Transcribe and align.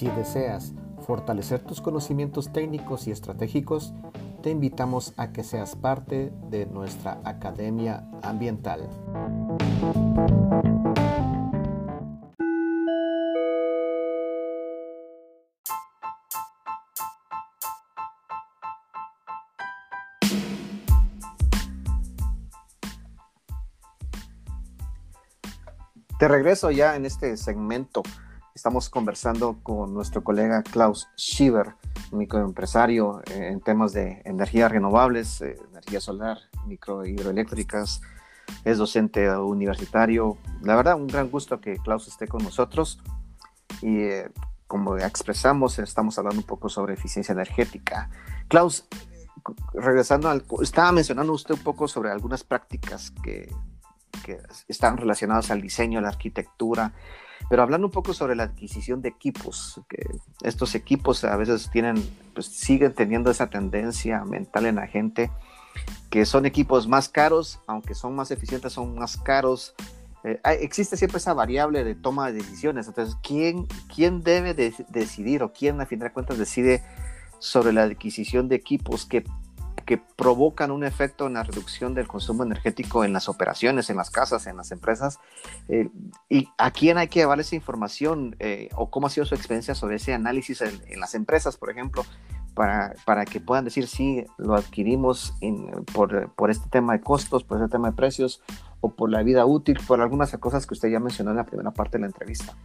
Si 0.00 0.08
deseas 0.08 0.72
fortalecer 1.06 1.60
tus 1.60 1.82
conocimientos 1.82 2.50
técnicos 2.54 3.06
y 3.06 3.10
estratégicos, 3.10 3.92
te 4.42 4.48
invitamos 4.48 5.12
a 5.18 5.30
que 5.30 5.44
seas 5.44 5.76
parte 5.76 6.32
de 6.48 6.64
nuestra 6.64 7.20
Academia 7.22 8.08
Ambiental. 8.22 8.88
De 26.18 26.26
regreso 26.28 26.70
ya 26.70 26.96
en 26.96 27.04
este 27.04 27.36
segmento, 27.36 28.02
estamos 28.54 28.88
conversando 28.88 29.58
con 29.62 29.94
nuestro 29.94 30.22
colega 30.22 30.62
Klaus 30.62 31.08
Schieber, 31.16 31.74
microempresario 32.12 33.22
en 33.30 33.60
temas 33.60 33.92
de 33.92 34.22
energías 34.24 34.70
renovables, 34.70 35.40
eh, 35.40 35.56
energía 35.70 36.00
solar, 36.00 36.38
microhidroeléctricas, 36.66 38.00
es 38.64 38.78
docente 38.78 39.30
universitario. 39.30 40.38
La 40.62 40.76
verdad, 40.76 40.96
un 40.96 41.06
gran 41.06 41.30
gusto 41.30 41.60
que 41.60 41.76
Klaus 41.78 42.08
esté 42.08 42.26
con 42.26 42.42
nosotros. 42.42 43.00
Y 43.80 43.98
eh, 44.00 44.30
como 44.66 44.96
expresamos, 44.96 45.78
estamos 45.78 46.18
hablando 46.18 46.40
un 46.40 46.46
poco 46.46 46.68
sobre 46.68 46.94
eficiencia 46.94 47.32
energética. 47.32 48.10
Klaus, 48.48 48.86
regresando 49.72 50.28
al... 50.28 50.44
Estaba 50.62 50.92
mencionando 50.92 51.32
usted 51.32 51.54
un 51.54 51.62
poco 51.62 51.88
sobre 51.88 52.10
algunas 52.10 52.44
prácticas 52.44 53.12
que 53.22 53.48
que 54.20 54.38
están 54.68 54.96
relacionados 54.96 55.50
al 55.50 55.60
diseño, 55.60 55.98
a 55.98 56.02
la 56.02 56.08
arquitectura, 56.08 56.92
pero 57.48 57.62
hablando 57.62 57.86
un 57.86 57.90
poco 57.90 58.12
sobre 58.12 58.36
la 58.36 58.44
adquisición 58.44 59.02
de 59.02 59.08
equipos, 59.08 59.80
que 59.88 60.04
estos 60.42 60.74
equipos 60.74 61.24
a 61.24 61.36
veces 61.36 61.70
tienen, 61.70 61.96
pues 62.34 62.46
siguen 62.46 62.94
teniendo 62.94 63.30
esa 63.30 63.48
tendencia 63.48 64.24
mental 64.24 64.66
en 64.66 64.76
la 64.76 64.86
gente, 64.86 65.30
que 66.10 66.26
son 66.26 66.46
equipos 66.46 66.88
más 66.88 67.08
caros, 67.08 67.60
aunque 67.66 67.94
son 67.94 68.14
más 68.14 68.30
eficientes, 68.30 68.72
son 68.72 68.94
más 68.94 69.16
caros. 69.16 69.74
Eh, 70.24 70.40
existe 70.60 70.96
siempre 70.96 71.18
esa 71.18 71.34
variable 71.34 71.84
de 71.84 71.94
toma 71.94 72.26
de 72.26 72.34
decisiones. 72.34 72.88
Entonces, 72.88 73.16
¿quién, 73.22 73.66
quién 73.94 74.22
debe 74.22 74.54
decidir 74.54 75.42
o 75.42 75.52
quién 75.52 75.80
a 75.80 75.86
fin 75.86 76.00
de 76.00 76.12
cuentas 76.12 76.38
decide 76.38 76.82
sobre 77.38 77.72
la 77.72 77.84
adquisición 77.84 78.48
de 78.48 78.56
equipos 78.56 79.06
que 79.06 79.24
que 79.86 79.98
provocan 79.98 80.70
un 80.70 80.84
efecto 80.84 81.26
en 81.26 81.34
la 81.34 81.42
reducción 81.42 81.94
del 81.94 82.06
consumo 82.06 82.44
energético 82.44 83.04
en 83.04 83.12
las 83.12 83.28
operaciones, 83.28 83.90
en 83.90 83.96
las 83.96 84.10
casas, 84.10 84.46
en 84.46 84.56
las 84.56 84.70
empresas. 84.70 85.18
Eh, 85.68 85.88
¿Y 86.28 86.48
a 86.58 86.70
quién 86.70 86.98
hay 86.98 87.08
que 87.08 87.20
llevar 87.20 87.40
esa 87.40 87.56
información 87.56 88.36
eh, 88.38 88.68
o 88.76 88.90
cómo 88.90 89.06
ha 89.08 89.10
sido 89.10 89.26
su 89.26 89.34
experiencia 89.34 89.74
sobre 89.74 89.96
ese 89.96 90.14
análisis 90.14 90.60
en, 90.60 91.00
las 91.00 91.14
empresas, 91.14 91.56
por 91.56 91.70
ejemplo, 91.70 92.04
para, 92.54 92.94
para, 93.04 93.24
que 93.24 93.40
puedan 93.40 93.64
decir 93.64 93.86
si 93.86 94.24
lo 94.38 94.54
adquirimos 94.54 95.34
por, 95.92 96.30
por, 96.34 96.50
este 96.50 96.68
tema 96.68 96.92
de 96.92 97.00
costos, 97.00 97.42
por 97.42 97.58
este 97.58 97.70
tema 97.70 97.90
de 97.90 97.96
precios 97.96 98.42
o 98.80 98.90
por 98.94 99.10
la 99.10 99.22
vida 99.22 99.46
útil, 99.46 99.78
por 99.86 100.00
algunas 100.00 100.36
cosas 100.38 100.66
que 100.66 100.74
usted 100.74 100.88
ya 100.88 101.00
mencionó 101.00 101.30
en 101.30 101.38
la 101.38 101.46
primera 101.46 101.70
parte 101.70 101.98
de 101.98 102.02
la 102.02 102.06
entrevista? 102.06 102.56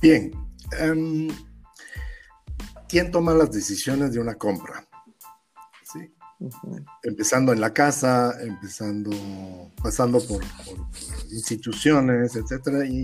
Bien. 0.00 0.32
Em, 0.78 1.28
quién 2.88 3.10
toma 3.10 3.34
las 3.34 3.50
decisiones 3.50 4.12
de 4.12 4.20
una 4.20 4.34
compra. 4.34 4.86
¿Sí? 5.82 6.12
Empezando 7.02 7.52
en 7.52 7.60
la 7.60 7.72
casa, 7.72 8.34
empezando, 8.40 9.10
pasando 9.82 10.20
por, 10.26 10.42
instituciones, 11.30 12.36
etcétera, 12.36 12.86
y, 12.86 13.02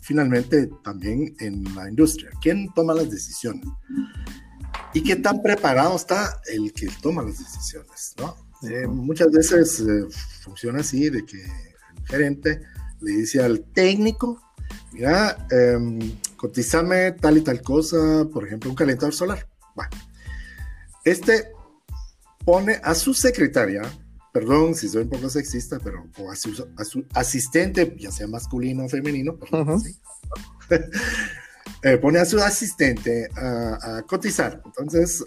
finalmente 0.00 0.70
también 0.82 1.34
en 1.40 1.62
la 1.74 1.88
industria. 1.88 2.30
¿Quién 2.40 2.72
toma 2.74 2.94
las 2.94 3.10
decisiones? 3.10 3.66
¿Y 4.94 5.02
qué 5.02 5.16
tan 5.16 5.42
preparado 5.42 5.94
está 5.94 6.40
el 6.46 6.72
que 6.72 6.88
toma 7.02 7.22
las 7.22 7.38
decisiones? 7.38 8.14
¿no? 8.18 8.34
Eh, 8.68 8.86
muchas 8.86 9.30
veces 9.30 9.80
eh, 9.80 10.06
funciona 10.42 10.80
así, 10.80 11.10
de 11.10 11.24
que 11.24 11.42
el 11.42 12.06
gerente 12.06 12.60
le 13.00 13.12
dice 13.12 13.42
al 13.42 13.60
técnico, 13.72 14.40
mira, 14.92 15.46
eh, 15.50 15.78
cotizame 16.40 17.12
tal 17.12 17.36
y 17.36 17.42
tal 17.42 17.60
cosa, 17.60 18.26
por 18.32 18.46
ejemplo, 18.46 18.70
un 18.70 18.76
calentador 18.76 19.12
solar. 19.12 19.46
Bueno, 19.74 19.90
este 21.04 21.52
pone 22.46 22.80
a 22.82 22.94
su 22.94 23.12
secretaria, 23.12 23.82
perdón 24.32 24.74
si 24.74 24.88
soy 24.88 25.02
un 25.02 25.10
poco 25.10 25.28
sexista, 25.28 25.78
pero 25.84 26.06
a 26.30 26.34
su, 26.34 27.06
asistente, 27.12 27.94
ya 27.98 28.10
sea 28.10 28.26
masculino 28.26 28.86
o 28.86 28.88
femenino, 28.88 29.38
eh, 31.82 31.98
pone 31.98 32.18
a 32.18 32.24
su 32.24 32.38
asistente 32.38 33.28
a, 33.36 34.02
cotizar. 34.08 34.62
Entonces, 34.64 35.22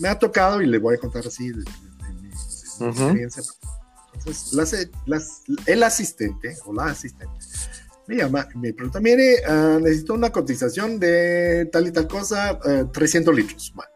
me 0.00 0.08
ha 0.08 0.18
tocado 0.18 0.60
y 0.60 0.66
le 0.66 0.76
voy 0.76 0.96
a 0.96 0.98
contar 0.98 1.26
así 1.26 1.48
de, 1.48 1.64
mi, 2.20 2.28
experiencia. 2.90 3.42
Entonces, 4.12 4.92
el 5.64 5.82
asistente 5.82 6.58
o 6.66 6.74
la 6.74 6.84
asistente 6.84 7.38
me 8.08 8.16
llama, 8.16 8.48
me 8.54 8.72
pregunta, 8.72 9.00
mire, 9.00 9.42
uh, 9.46 9.78
necesito 9.78 10.14
una 10.14 10.30
cotización 10.30 10.98
de 10.98 11.68
tal 11.70 11.88
y 11.88 11.92
tal 11.92 12.08
cosa, 12.08 12.58
300 12.90 13.32
eh, 13.32 13.36
litros. 13.36 13.70
Bueno, 13.74 13.90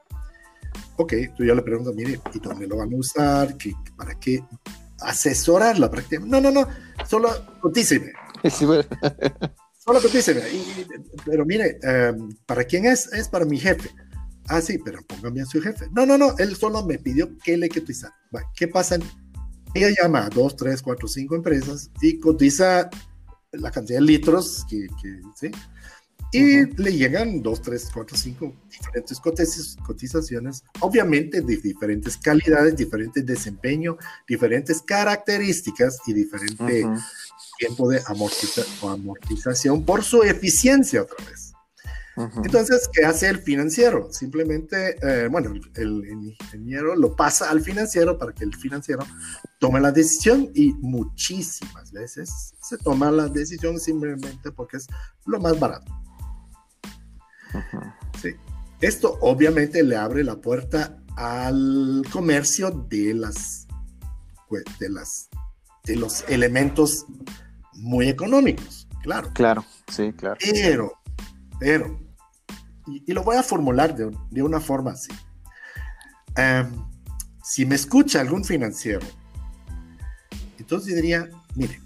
ok, 0.96 1.14
tú 1.34 1.44
ya 1.46 1.54
le 1.54 1.62
pregunto, 1.62 1.94
mire, 1.94 2.20
¿y 2.34 2.38
dónde 2.38 2.66
lo 2.66 2.76
van 2.76 2.92
a 2.92 2.96
usar? 2.96 3.56
¿Qué, 3.56 3.72
¿Para 3.96 4.14
qué? 4.20 4.44
Asesorarla 5.00 5.90
prácticamente. 5.90 6.30
No, 6.30 6.42
no, 6.42 6.50
no, 6.50 6.68
solo 7.08 7.30
cotíceme. 7.62 8.12
solo 8.50 10.02
cotíceme. 10.02 10.42
pero 11.24 11.46
mire, 11.46 11.78
em, 11.82 12.36
¿para 12.44 12.64
quién 12.64 12.84
es? 12.84 13.10
Es 13.14 13.28
para 13.28 13.46
mi 13.46 13.58
jefe. 13.58 13.88
Ah, 14.46 14.60
sí, 14.60 14.76
pero 14.84 15.00
póngame 15.06 15.40
a 15.40 15.46
su 15.46 15.62
jefe. 15.62 15.86
No, 15.90 16.04
no, 16.04 16.18
no, 16.18 16.36
él 16.36 16.54
solo 16.54 16.84
me 16.84 16.98
pidió 16.98 17.30
que 17.42 17.56
le 17.56 17.70
cotizara. 17.70 18.14
¿Qué 18.54 18.68
pasa? 18.68 18.98
Ella 19.72 19.88
llama 20.02 20.26
a 20.26 20.28
dos, 20.28 20.54
tres, 20.54 20.82
cuatro, 20.82 21.08
cinco 21.08 21.34
empresas 21.34 21.90
y 22.02 22.20
cotiza 22.20 22.90
la 23.52 23.70
cantidad 23.70 23.98
de 23.98 24.06
litros 24.06 24.64
que, 24.68 24.88
¿sí? 25.34 25.50
Y 26.34 26.64
le 26.80 26.96
llegan 26.96 27.42
dos, 27.42 27.60
tres, 27.60 27.90
cuatro, 27.92 28.16
cinco 28.16 28.54
diferentes 28.70 29.20
cotizaciones, 29.20 30.64
obviamente 30.80 31.42
de 31.42 31.56
diferentes 31.58 32.16
calidades, 32.16 32.74
diferentes 32.74 33.26
desempeño, 33.26 33.98
diferentes 34.26 34.80
características 34.80 35.98
y 36.06 36.14
diferente 36.14 36.86
tiempo 37.58 37.88
de 37.90 38.00
amortización 38.82 39.84
por 39.84 40.02
su 40.02 40.22
eficiencia 40.22 41.02
otra 41.02 41.22
vez. 41.26 41.51
Entonces, 42.16 42.90
¿qué 42.92 43.04
hace 43.04 43.28
el 43.28 43.38
financiero? 43.38 44.12
Simplemente, 44.12 44.96
eh, 45.02 45.28
bueno, 45.28 45.54
el, 45.74 46.04
ingeniero 46.06 46.94
lo 46.94 47.16
pasa 47.16 47.50
al 47.50 47.62
financiero 47.62 48.18
para 48.18 48.32
que 48.32 48.44
el 48.44 48.54
financiero 48.54 49.04
tome 49.58 49.80
la 49.80 49.92
decisión 49.92 50.50
y 50.54 50.72
muchísimas 50.74 51.90
veces 51.92 52.54
se 52.60 52.76
toma 52.78 53.10
la 53.10 53.28
decisión 53.28 53.80
simplemente 53.80 54.50
porque 54.52 54.76
es 54.76 54.86
lo 55.24 55.40
más 55.40 55.58
barato. 55.58 55.90
Sí. 58.20 58.30
Esto 58.80 59.18
obviamente 59.20 59.82
le 59.82 59.96
abre 59.96 60.24
la 60.24 60.36
puerta 60.36 60.98
al 61.16 62.02
comercio 62.12 62.70
de 62.90 63.14
las, 63.14 63.66
pues, 64.48 64.64
de 64.78 64.90
las, 64.90 65.28
de 65.84 65.96
los 65.96 66.24
elementos 66.28 67.06
muy 67.74 68.08
económicos, 68.08 68.86
claro. 69.02 69.30
Claro, 69.34 69.64
sí, 69.88 70.12
claro. 70.12 70.36
Pero 70.40 71.01
pero, 71.62 71.96
y, 72.88 73.12
lo 73.12 73.22
voy 73.22 73.36
a 73.36 73.42
formular 73.44 73.94
de, 73.94 74.42
una 74.42 74.58
forma 74.58 74.90
así. 74.90 75.12
Em, 76.34 76.66
si 77.40 77.64
me 77.64 77.76
escucha 77.76 78.20
algún 78.20 78.44
financiero, 78.44 79.06
entonces 80.58 80.96
diría, 80.96 81.30
mire, 81.54 81.80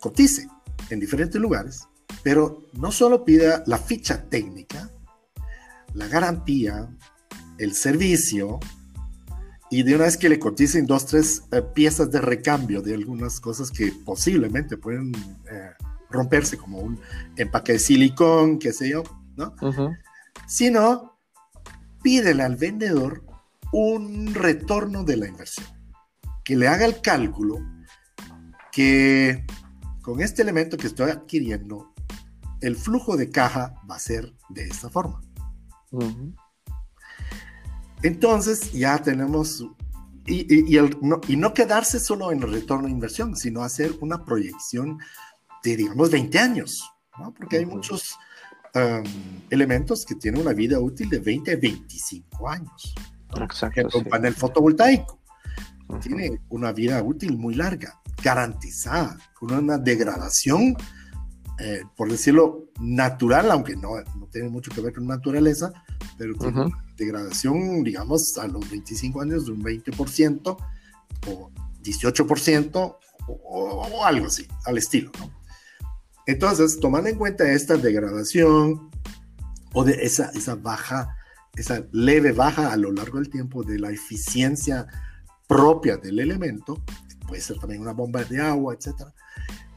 cotice 0.00 0.48
en 0.90 0.98
diferentes 0.98 1.40
lugares, 1.40 1.86
pero 2.24 2.66
no 2.72 2.90
solo 2.90 3.24
pida 3.24 3.62
la 3.66 3.78
ficha 3.78 4.24
técnica, 4.24 4.90
la 5.94 6.08
garantía, 6.08 6.88
el 7.58 7.72
servicio, 7.72 8.58
y 9.70 9.84
de 9.84 9.94
una 9.94 10.06
vez 10.06 10.16
que 10.16 10.28
le 10.28 10.40
coticen 10.40 10.86
dos, 10.86 11.06
tres 11.06 11.44
eh, 11.52 11.62
piezas 11.62 12.10
de 12.10 12.20
recambio 12.20 12.82
de 12.82 12.94
algunas 12.94 13.38
cosas 13.38 13.70
que 13.70 13.92
posiblemente 14.04 14.76
pueden 14.76 15.14
eh, 15.52 15.70
romperse 16.10 16.56
como 16.56 16.78
un 16.78 17.00
empaque 17.36 17.72
de 17.72 17.78
silicón, 17.78 18.58
qué 18.58 18.72
sé 18.72 18.90
yo, 18.90 19.02
¿no? 19.36 19.54
Sino, 20.46 21.18
pídele 22.02 22.42
al 22.42 22.56
vendedor 22.56 23.24
un 23.72 24.34
retorno 24.34 25.04
de 25.04 25.16
la 25.16 25.28
inversión, 25.28 25.66
que 26.44 26.56
le 26.56 26.68
haga 26.68 26.86
el 26.86 27.00
cálculo 27.00 27.58
que 28.72 29.44
con 30.02 30.22
este 30.22 30.42
elemento 30.42 30.76
que 30.76 30.86
estoy 30.86 31.10
adquiriendo, 31.10 31.92
el 32.60 32.76
flujo 32.76 33.16
de 33.16 33.30
caja 33.30 33.74
va 33.90 33.96
a 33.96 33.98
ser 33.98 34.32
de 34.48 34.64
esta 34.64 34.88
forma. 34.88 35.20
Entonces 38.02 38.72
ya 38.72 39.02
tenemos, 39.02 39.66
y, 40.26 40.78
no, 41.02 41.20
y, 41.28 41.36
no, 41.36 41.52
quedarse 41.52 42.00
solo 42.00 42.32
en 42.32 42.42
el 42.42 42.52
retorno 42.52 42.86
de 42.86 42.92
inversión, 42.92 43.36
sino 43.36 43.62
hacer 43.62 43.96
una 44.00 44.24
proyección 44.24 44.98
de, 45.62 45.76
digamos, 45.76 46.10
20 46.10 46.38
años. 46.38 46.82
¿no? 47.18 47.34
porque 47.34 47.58
hay 47.58 47.66
muchos 47.66 48.16
elementos 49.50 50.06
que 50.06 50.14
tienen 50.14 50.40
una 50.40 50.52
vida 50.52 50.78
útil 50.78 51.08
de 51.08 51.18
20 51.18 51.52
a 51.52 51.56
25 51.56 52.48
años. 52.48 52.94
Exacto. 53.36 53.98
Un 53.98 54.04
panel 54.04 54.34
fotovoltaico 54.34 55.18
tiene 56.00 56.40
una 56.50 56.72
vida 56.72 57.02
útil 57.02 57.36
muy 57.36 57.54
larga, 57.54 58.00
garantizada, 58.22 59.18
con 59.34 59.52
una 59.52 59.78
degradación, 59.78 60.76
eh, 61.58 61.82
por 61.96 62.10
decirlo, 62.10 62.66
natural, 62.80 63.50
aunque 63.50 63.74
no, 63.74 64.00
no, 64.16 64.26
tiene 64.26 64.48
mucho 64.48 64.70
que 64.70 64.80
ver 64.80 64.92
con 64.92 65.06
naturaleza, 65.06 65.72
pero 66.16 66.34
tiene 66.34 66.60
una 66.60 66.84
degradación, 66.96 67.82
digamos, 67.82 68.36
a 68.38 68.46
los 68.46 68.70
25 68.70 69.22
años 69.22 69.46
de 69.46 69.52
un 69.52 69.62
20% 69.64 70.56
o 71.26 71.50
18% 71.82 72.96
o, 73.26 73.36
o 73.48 74.04
algo 74.04 74.26
así, 74.26 74.46
al 74.66 74.78
estilo, 74.78 75.10
¿no? 75.18 75.38
Entonces, 76.28 76.78
tomando 76.78 77.08
en 77.08 77.16
cuenta 77.16 77.50
esta 77.50 77.78
degradación 77.78 78.90
o 79.72 79.82
de 79.82 79.94
esa, 80.02 80.30
baja, 80.56 81.16
esa 81.56 81.86
leve 81.90 82.32
baja 82.32 82.70
a 82.70 82.76
lo 82.76 82.92
largo 82.92 83.16
del 83.16 83.30
tiempo 83.30 83.62
de 83.64 83.78
la 83.78 83.90
eficiencia 83.90 84.86
propia 85.46 85.96
del 85.96 86.18
elemento, 86.18 86.84
puede 87.26 87.40
ser 87.40 87.58
también 87.58 87.80
una 87.80 87.94
bomba 87.94 88.24
de 88.24 88.42
agua, 88.42 88.74
etc. 88.74 89.06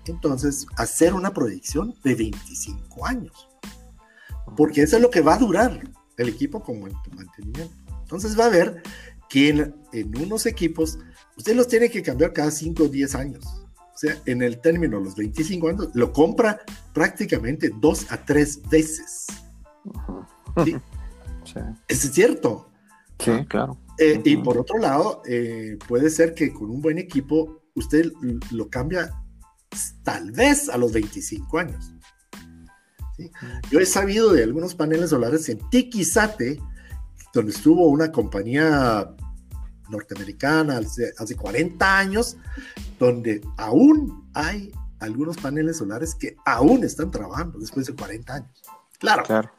Entonces, 0.07 0.67
hacer 0.75 1.13
una 1.13 1.33
proyección 1.33 1.95
de 2.03 2.15
25 2.15 3.05
años, 3.05 3.47
porque 4.57 4.81
eso 4.81 4.97
es 4.97 5.01
lo 5.01 5.09
que 5.09 5.21
va 5.21 5.35
a 5.35 5.39
durar 5.39 5.81
el 6.17 6.27
equipo 6.27 6.61
como 6.61 6.85
mantenimiento. 7.15 7.73
Entonces 8.01 8.37
va 8.37 8.47
a 8.47 8.49
ver 8.49 8.83
que 9.29 9.47
en, 9.47 9.75
en 9.93 10.17
unos 10.17 10.45
equipos 10.45 10.99
usted 11.37 11.55
los 11.55 11.69
tiene 11.69 11.89
que 11.89 12.03
cambiar 12.03 12.33
cada 12.33 12.51
5 12.51 12.83
o 12.83 12.87
10 12.89 13.15
años 13.15 13.60
sea, 14.07 14.17
en 14.25 14.41
el 14.41 14.59
término 14.59 14.99
los 14.99 15.15
25 15.15 15.69
años, 15.69 15.89
lo 15.93 16.11
compra 16.11 16.61
prácticamente 16.93 17.71
dos 17.79 18.11
a 18.11 18.25
tres 18.25 18.61
veces. 18.69 19.27
¿Sí? 20.65 20.75
Es 21.87 21.99
cierto. 21.99 22.69
Sí, 23.19 23.31
claro. 23.47 23.77
Eh, 23.97 24.19
y 24.23 24.37
por 24.37 24.57
otro 24.57 24.79
lado, 24.79 25.21
eh, 25.27 25.77
puede 25.87 26.09
ser 26.09 26.33
que 26.33 26.51
con 26.51 26.69
un 26.69 26.81
buen 26.81 26.97
equipo 26.97 27.61
usted 27.75 28.11
lo 28.51 28.69
cambia 28.69 29.11
tal 30.03 30.31
vez 30.31 30.69
a 30.69 30.77
los 30.77 30.91
25 30.91 31.59
años. 31.59 31.93
Yo 33.69 33.79
he 33.79 33.85
sabido 33.85 34.33
de 34.33 34.43
algunos 34.43 34.73
paneles 34.73 35.11
solares 35.11 35.47
en 35.49 35.59
Tiquizate, 35.69 36.59
donde 37.33 37.51
estuvo 37.51 37.87
una 37.87 38.11
compañía 38.11 39.15
norteamericana 39.91 40.77
hace, 40.77 41.13
hace 41.17 41.35
40 41.35 41.97
años, 41.97 42.37
donde 42.97 43.41
aún 43.57 44.29
hay 44.33 44.71
algunos 44.99 45.37
paneles 45.37 45.77
solares 45.77 46.15
que 46.15 46.35
aún 46.45 46.83
están 46.83 47.11
trabajando 47.11 47.59
después 47.59 47.85
de 47.87 47.95
40 47.95 48.33
años. 48.33 48.61
Claro, 48.99 49.23
claro 49.23 49.51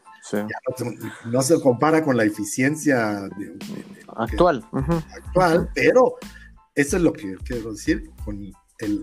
no, 1.27 1.43
se 1.43 1.61
compara 1.61 2.05
con 2.05 2.17
la 2.17 2.25
eficiencia 2.25 3.29
actual. 4.17 4.65
actual, 4.73 5.71
pero 5.75 6.17
eso 6.75 6.97
es 6.97 7.03
lo 7.03 7.13
que 7.13 7.37
quiero 7.45 7.73
decir 7.73 8.11
con 8.25 8.53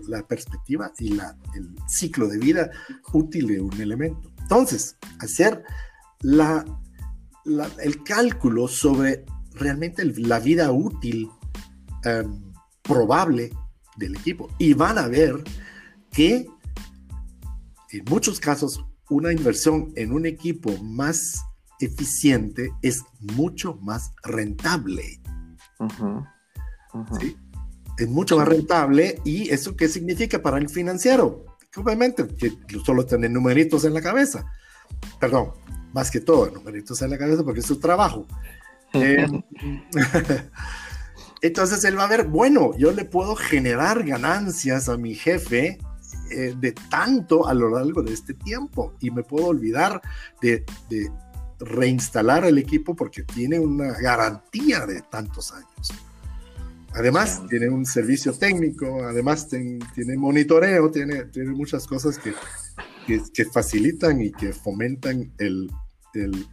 la 0.08 0.26
perspectiva 0.26 0.92
y 0.98 1.14
la, 1.14 1.36
el 1.54 1.74
ciclo 1.88 2.26
de 2.28 2.38
vida 2.38 2.70
útil 3.12 3.46
de 3.48 3.60
un 3.60 3.80
elemento. 3.80 4.30
Entonces, 4.40 4.96
hacer 5.20 5.62
la, 6.20 6.64
el 7.82 8.02
cálculo 8.02 8.66
sobre 8.66 9.24
realmente 9.60 10.04
la 10.04 10.40
vida 10.40 10.72
útil 10.72 11.30
em, 12.04 12.52
probable 12.82 13.52
del 13.96 14.16
equipo. 14.16 14.48
Y 14.58 14.74
van 14.74 14.98
a 14.98 15.06
ver 15.06 15.42
que 16.10 16.46
en 17.92 18.04
muchos 18.08 18.40
casos 18.40 18.84
una 19.10 19.32
inversión 19.32 19.92
en 19.96 20.12
un 20.12 20.26
equipo 20.26 20.76
más 20.82 21.42
eficiente 21.80 22.72
es 22.82 23.02
mucho 23.20 23.74
más 23.76 24.12
rentable. 24.22 25.20
Es 27.98 28.08
mucho 28.08 28.36
más 28.38 28.48
rentable 28.48 29.20
y 29.24 29.50
eso 29.50 29.76
qué 29.76 29.88
significa 29.88 30.40
para 30.40 30.58
el 30.58 30.68
financiero? 30.68 31.44
Obviamente 31.76 32.26
que 32.26 32.56
solo 32.84 33.04
tener 33.04 33.30
numeritos 33.30 33.84
en 33.84 33.94
la 33.94 34.00
cabeza. 34.00 34.44
Perdón, 35.18 35.52
más 35.92 36.10
que 36.10 36.20
todo, 36.20 36.50
numeritos 36.50 37.02
en 37.02 37.10
la 37.10 37.18
cabeza 37.18 37.42
porque 37.42 37.60
es 37.60 37.66
su 37.66 37.78
trabajo. 37.78 38.26
Eh, 38.92 39.26
entonces 41.42 41.84
él 41.84 41.98
va 41.98 42.04
a 42.04 42.08
ver, 42.08 42.26
bueno, 42.28 42.72
yo 42.76 42.92
le 42.92 43.04
puedo 43.04 43.36
generar 43.36 44.04
ganancias 44.04 44.88
a 44.88 44.96
mi 44.96 45.14
jefe 45.14 45.78
eh, 46.30 46.54
de 46.56 46.72
tanto 46.90 47.48
a 47.48 47.54
lo 47.54 47.70
largo 47.70 48.02
de 48.02 48.12
este 48.12 48.34
tiempo 48.34 48.94
y 49.00 49.10
me 49.10 49.24
puedo 49.24 49.46
olvidar 49.46 50.00
de, 50.40 50.64
reinstalar 51.58 52.44
el 52.44 52.56
equipo 52.56 52.94
porque 52.96 53.22
tiene 53.22 53.58
una 53.58 53.92
garantía 53.98 54.86
de 54.86 55.02
tantos 55.02 55.52
años. 55.52 55.92
Además, 56.94 57.42
tiene 57.48 57.68
un 57.68 57.84
servicio 57.84 58.32
técnico, 58.32 59.04
además 59.04 59.48
tiene 59.48 60.16
monitoreo, 60.16 60.90
tiene, 60.90 61.24
tiene 61.26 61.50
muchas 61.50 61.86
cosas 61.86 62.18
que, 62.18 62.32
que, 63.06 63.44
facilitan 63.44 64.20
y 64.20 64.32
que 64.32 64.52
fomentan 64.52 65.32
el, 65.38 65.70
el, 66.14 66.46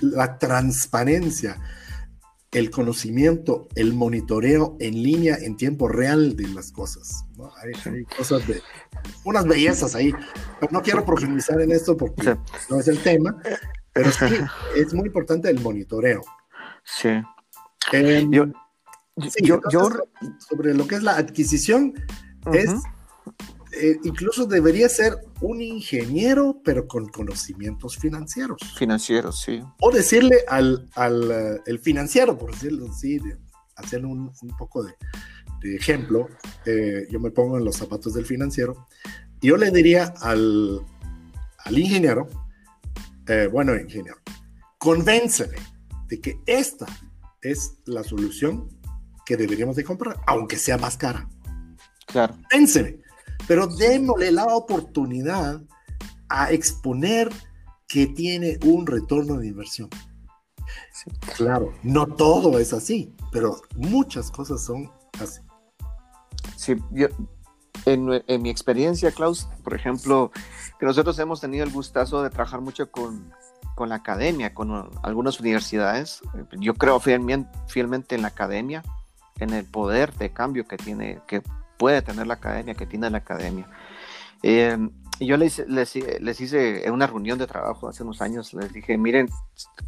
la 0.00 0.38
transparencia, 0.38 1.58
el 2.52 2.70
conocimiento, 2.70 3.68
el 3.74 3.92
monitoreo 3.92 4.76
en 4.80 5.02
línea 5.02 5.36
en 5.36 5.56
tiempo 5.56 5.88
real 5.88 6.36
de 6.36 6.48
las 6.48 6.72
cosas. 6.72 7.24
Hay, 7.62 8.04
cosas 8.04 8.46
de 8.46 8.62
unas 9.24 9.44
bellezas 9.46 9.94
ahí. 9.94 10.12
Pero 10.60 10.72
no 10.72 10.82
quiero 10.82 11.04
profundizar 11.04 11.60
en 11.60 11.72
esto 11.72 11.96
porque 11.96 12.36
no 12.70 12.80
es 12.80 12.88
el 12.88 13.02
tema, 13.02 13.36
pero 13.92 14.10
sí 14.10 14.24
es 14.76 14.94
muy 14.94 15.06
importante 15.06 15.50
el 15.50 15.60
monitoreo. 15.60 16.22
Sí. 16.84 17.10
Em, 17.92 18.30
yo, 18.30 19.60
yo, 19.70 19.90
sobre 20.38 20.74
lo 20.74 20.86
que 20.86 20.94
es 20.94 21.02
la 21.02 21.16
adquisición, 21.16 21.94
es 22.52 22.70
eh, 23.72 23.98
incluso 24.04 24.46
debería 24.46 24.88
ser 24.88 25.18
un 25.40 25.60
ingeniero, 25.60 26.60
pero 26.64 26.86
con 26.86 27.06
conocimientos 27.08 27.96
financieros. 27.96 28.60
Financieros, 28.76 29.40
sí. 29.40 29.62
O 29.80 29.90
decirle 29.90 30.44
al, 30.48 30.88
al 30.94 31.30
eh, 31.30 31.60
el 31.66 31.78
financiero, 31.78 32.38
por 32.38 32.52
decirlo 32.52 32.88
así, 32.90 33.18
de, 33.18 33.36
hacer 33.76 34.04
un, 34.06 34.32
un 34.42 34.56
poco 34.56 34.82
de, 34.82 34.94
de 35.60 35.76
ejemplo, 35.76 36.28
eh, 36.64 37.06
yo 37.10 37.20
me 37.20 37.30
pongo 37.30 37.58
en 37.58 37.64
los 37.64 37.76
zapatos 37.76 38.14
del 38.14 38.24
financiero, 38.24 38.86
yo 39.40 39.56
le 39.56 39.70
diría 39.70 40.14
al, 40.20 40.80
al 41.58 41.78
ingeniero, 41.78 42.28
bueno, 43.52 43.76
ingeniero, 43.76 44.16
convénceme 44.78 45.58
de 46.08 46.18
que 46.18 46.40
esta 46.46 46.86
es 47.42 47.74
la 47.84 48.02
solución 48.02 48.70
que 49.26 49.36
deberíamos 49.36 49.76
de 49.76 49.84
comprar, 49.84 50.16
aunque 50.26 50.56
sea 50.56 50.78
más 50.78 50.96
cara. 50.96 51.28
Claro. 52.06 52.34
Convénceme 52.50 53.00
pero 53.46 53.66
démosle 53.66 54.32
la 54.32 54.46
oportunidad 54.46 55.62
a 56.28 56.50
exponer 56.50 57.30
que 57.86 58.06
tiene 58.06 58.58
un 58.64 58.86
retorno 58.86 59.38
de 59.38 59.48
inversión. 59.48 59.88
Claro, 61.36 61.72
no 61.82 62.06
todo 62.06 62.58
es 62.58 62.72
así, 62.72 63.14
pero 63.32 63.60
muchas 63.76 64.30
cosas 64.30 64.64
son 64.64 64.90
así. 65.20 65.40
Sí, 66.56 66.76
yo, 66.90 67.06
en, 67.86 68.22
en, 68.26 68.42
mi 68.42 68.50
experiencia, 68.50 69.12
Klaus, 69.12 69.48
por 69.62 69.74
ejemplo, 69.74 70.30
que 70.78 70.86
nosotros 70.86 71.18
hemos 71.18 71.40
tenido 71.40 71.64
el 71.64 71.72
gustazo 71.72 72.22
de 72.22 72.30
trabajar 72.30 72.60
mucho 72.60 72.90
con, 72.90 73.32
con 73.74 73.88
la 73.88 73.94
academia, 73.94 74.54
con 74.54 74.90
algunas 75.02 75.40
universidades. 75.40 76.20
Yo 76.58 76.74
creo 76.74 77.00
fielmente, 77.00 77.48
fielmente 77.68 78.16
en 78.16 78.22
la 78.22 78.28
academia, 78.28 78.82
en 79.38 79.50
el 79.50 79.64
poder 79.64 80.12
de 80.14 80.32
cambio 80.32 80.66
que 80.66 80.76
tiene, 80.76 81.20
que 81.28 81.42
puede 81.78 82.02
tener 82.02 82.26
la 82.26 82.34
academia, 82.34 82.74
que 82.74 82.86
tiene 82.86 83.08
la 83.10 83.18
academia. 83.18 83.66
Eh, 84.42 84.76
yo 85.20 85.36
les, 85.36 85.58
les, 85.66 85.96
les, 86.20 86.40
hice 86.40 86.86
en 86.86 86.92
una 86.92 87.06
reunión 87.06 87.38
de 87.38 87.46
trabajo 87.48 87.88
hace 87.88 88.04
unos 88.04 88.22
años, 88.22 88.54
les 88.54 88.72
dije, 88.72 88.96
miren, 88.96 89.28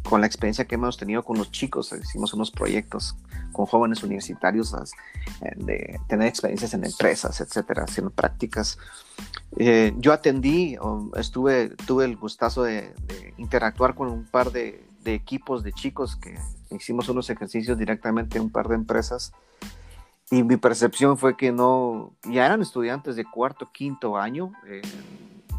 con 0.03 0.19
la 0.19 0.27
experiencia 0.27 0.65
que 0.65 0.75
hemos 0.75 0.97
tenido 0.97 1.23
con 1.23 1.37
los 1.37 1.51
chicos, 1.51 1.93
hicimos 1.93 2.33
unos 2.33 2.51
proyectos 2.51 3.15
con 3.53 3.65
jóvenes 3.65 4.03
universitarios 4.03 4.73
eh, 4.73 5.53
de 5.55 5.99
tener 6.09 6.27
experiencias 6.27 6.73
en 6.73 6.83
empresas, 6.83 7.39
etcétera, 7.39 7.83
haciendo 7.83 8.11
prácticas. 8.11 8.77
Eh, 9.57 9.93
yo 9.97 10.11
atendí, 10.11 10.77
estuve, 11.15 11.69
tuve 11.87 12.05
el 12.05 12.17
gustazo 12.17 12.63
de, 12.63 12.93
interactuar 13.37 13.95
con 13.95 14.09
un 14.09 14.25
par 14.25 14.51
de, 14.51 14.85
de, 15.03 15.13
equipos 15.13 15.63
de 15.63 15.71
chicos 15.71 16.17
que 16.17 16.37
hicimos 16.71 17.07
unos 17.07 17.29
ejercicios 17.29 17.77
directamente 17.77 18.37
en 18.37 18.45
un 18.45 18.49
par 18.49 18.67
de 18.67 18.75
empresas 18.75 19.31
y 20.31 20.43
mi 20.43 20.55
percepción 20.55 21.17
fue 21.17 21.35
que 21.35 21.51
no, 21.51 22.13
ya 22.23 22.45
eran 22.45 22.61
estudiantes 22.61 23.17
de 23.17 23.25
cuarto, 23.25 23.69
quinto 23.71 24.17
año 24.17 24.53
eh, 24.65 24.81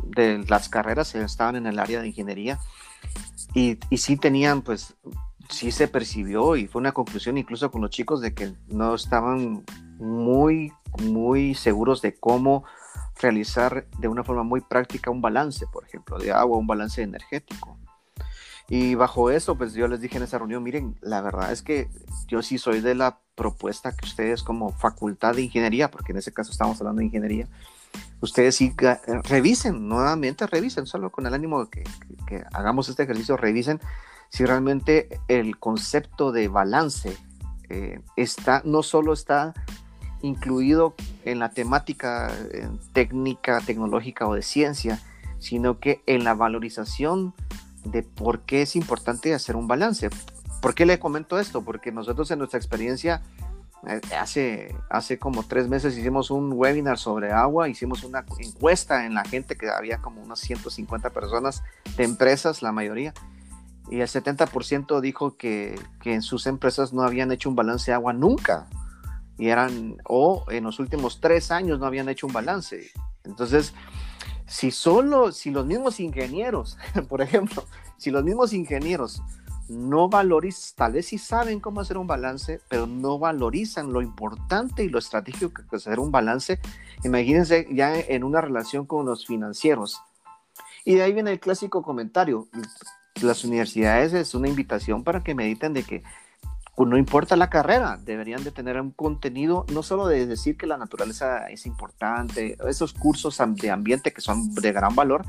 de 0.04 0.44
las 0.48 0.70
carreras, 0.70 1.14
estaban 1.14 1.56
en 1.56 1.66
el 1.66 1.78
área 1.78 2.00
de 2.00 2.08
ingeniería 2.08 2.58
y, 3.54 3.78
y 3.90 3.98
sí 3.98 4.16
tenían, 4.16 4.62
pues, 4.62 4.96
sí 5.50 5.70
se 5.70 5.88
percibió 5.88 6.56
y 6.56 6.66
fue 6.66 6.80
una 6.80 6.92
conclusión 6.92 7.36
incluso 7.36 7.70
con 7.70 7.82
los 7.82 7.90
chicos 7.90 8.22
de 8.22 8.34
que 8.34 8.54
no 8.68 8.94
estaban 8.94 9.62
muy, 9.98 10.72
muy 11.02 11.54
seguros 11.54 12.00
de 12.00 12.14
cómo 12.14 12.64
realizar 13.20 13.86
de 13.98 14.08
una 14.08 14.24
forma 14.24 14.42
muy 14.42 14.62
práctica 14.62 15.10
un 15.10 15.20
balance, 15.20 15.66
por 15.66 15.84
ejemplo, 15.84 16.18
de 16.18 16.32
agua, 16.32 16.56
un 16.56 16.66
balance 16.66 17.02
energético. 17.02 17.76
Y 18.74 18.94
bajo 18.94 19.30
eso, 19.30 19.54
pues 19.56 19.74
yo 19.74 19.86
les 19.86 20.00
dije 20.00 20.16
en 20.16 20.22
esa 20.22 20.38
reunión, 20.38 20.62
miren, 20.62 20.96
la 21.02 21.20
verdad 21.20 21.52
es 21.52 21.60
que 21.60 21.90
yo 22.26 22.40
sí 22.40 22.56
soy 22.56 22.80
de 22.80 22.94
la 22.94 23.18
propuesta 23.34 23.94
que 23.94 24.06
ustedes 24.06 24.42
como 24.42 24.72
facultad 24.72 25.34
de 25.34 25.42
ingeniería, 25.42 25.90
porque 25.90 26.12
en 26.12 26.16
ese 26.16 26.32
caso 26.32 26.52
estamos 26.52 26.80
hablando 26.80 27.00
de 27.00 27.04
ingeniería, 27.04 27.48
ustedes 28.22 28.56
sí 28.56 28.74
revisen, 29.24 29.90
nuevamente 29.90 30.46
revisen, 30.46 30.86
solo 30.86 31.12
con 31.12 31.26
el 31.26 31.34
ánimo 31.34 31.66
de 31.66 31.84
que, 32.26 32.44
hagamos 32.54 32.88
este 32.88 33.02
ejercicio, 33.02 33.36
revisen 33.36 33.78
si 34.30 34.46
realmente 34.46 35.20
el 35.28 35.58
concepto 35.58 36.32
de 36.32 36.48
balance 36.48 37.14
eh, 37.68 38.00
está, 38.16 38.62
no 38.64 38.82
solo 38.82 39.12
está 39.12 39.52
incluido 40.22 40.94
en 41.26 41.40
la 41.40 41.50
temática 41.50 42.32
técnica, 42.94 43.60
tecnológica 43.60 44.26
o 44.26 44.34
de 44.34 44.40
ciencia, 44.40 44.98
sino 45.40 45.78
que 45.78 46.00
en 46.06 46.24
la 46.24 46.32
valorización 46.32 47.34
de 47.84 48.02
por 48.02 48.40
qué 48.40 48.62
es 48.62 48.76
importante 48.76 49.34
hacer 49.34 49.56
un 49.56 49.68
balance. 49.68 50.10
¿Por 50.60 50.74
qué 50.74 50.86
le 50.86 50.98
comento 50.98 51.38
esto? 51.38 51.62
Porque 51.64 51.92
nosotros 51.92 52.30
en 52.30 52.38
nuestra 52.38 52.58
experiencia, 52.58 53.22
eh, 53.88 54.00
hace, 54.18 54.74
hace 54.90 55.18
como 55.18 55.42
tres 55.42 55.68
meses 55.68 55.98
hicimos 55.98 56.30
un 56.30 56.52
webinar 56.52 56.98
sobre 56.98 57.32
agua, 57.32 57.68
hicimos 57.68 58.04
una 58.04 58.24
encuesta 58.38 59.06
en 59.06 59.14
la 59.14 59.24
gente, 59.24 59.56
que 59.56 59.68
había 59.68 59.98
como 59.98 60.22
unas 60.22 60.38
150 60.40 61.10
personas 61.10 61.64
de 61.96 62.04
empresas, 62.04 62.62
la 62.62 62.70
mayoría, 62.70 63.12
y 63.90 64.00
el 64.00 64.06
70% 64.06 65.00
dijo 65.00 65.36
que, 65.36 65.78
que, 66.00 66.14
en 66.14 66.22
sus 66.22 66.46
empresas 66.46 66.92
no 66.92 67.02
habían 67.02 67.32
hecho 67.32 67.48
un 67.48 67.56
balance 67.56 67.90
de 67.90 67.94
agua 67.96 68.12
nunca. 68.12 68.68
Y 69.36 69.48
eran, 69.48 69.96
o 70.04 70.44
en 70.50 70.64
los 70.64 70.78
últimos 70.78 71.20
tres 71.20 71.50
años 71.50 71.80
no 71.80 71.86
habían 71.86 72.08
hecho 72.08 72.28
un 72.28 72.32
balance. 72.32 72.92
Entonces, 73.24 73.74
si 74.46 74.70
solo, 74.70 75.32
si 75.32 75.50
los 75.50 75.66
mismos 75.66 76.00
ingenieros, 76.00 76.78
por 77.08 77.22
ejemplo, 77.22 77.64
si 77.96 78.10
los 78.10 78.24
mismos 78.24 78.52
ingenieros 78.52 79.22
no 79.68 80.08
valorizan, 80.08 80.76
tal 80.76 80.92
vez 80.92 81.06
sí 81.06 81.18
saben 81.18 81.60
cómo 81.60 81.80
hacer 81.80 81.96
un 81.96 82.06
balance, 82.06 82.60
pero 82.68 82.86
no 82.86 83.18
valorizan 83.18 83.92
lo 83.92 84.02
importante 84.02 84.84
y 84.84 84.88
lo 84.88 84.98
estratégico 84.98 85.52
que 85.54 85.76
es 85.76 85.86
hacer 85.86 85.98
un 85.98 86.10
balance, 86.10 86.60
imagínense 87.04 87.66
ya 87.70 87.98
en 87.98 88.24
una 88.24 88.40
relación 88.40 88.86
con 88.86 89.06
los 89.06 89.26
financieros. 89.26 90.00
Y 90.84 90.96
de 90.96 91.02
ahí 91.02 91.12
viene 91.12 91.30
el 91.32 91.40
clásico 91.40 91.82
comentario, 91.82 92.48
las 93.20 93.44
universidades 93.44 94.12
es 94.12 94.34
una 94.34 94.48
invitación 94.48 95.04
para 95.04 95.22
que 95.22 95.34
mediten 95.34 95.72
de 95.72 95.84
que 95.84 96.02
no 96.78 96.96
importa 96.96 97.36
la 97.36 97.50
carrera, 97.50 97.98
deberían 98.02 98.44
de 98.44 98.50
tener 98.50 98.80
un 98.80 98.90
contenido, 98.90 99.66
no 99.72 99.82
solo 99.82 100.06
de 100.06 100.26
decir 100.26 100.56
que 100.56 100.66
la 100.66 100.78
naturaleza 100.78 101.46
es 101.48 101.66
importante, 101.66 102.56
esos 102.68 102.92
cursos 102.94 103.38
de 103.56 103.70
ambiente 103.70 104.12
que 104.12 104.20
son 104.20 104.54
de 104.54 104.72
gran 104.72 104.94
valor, 104.94 105.24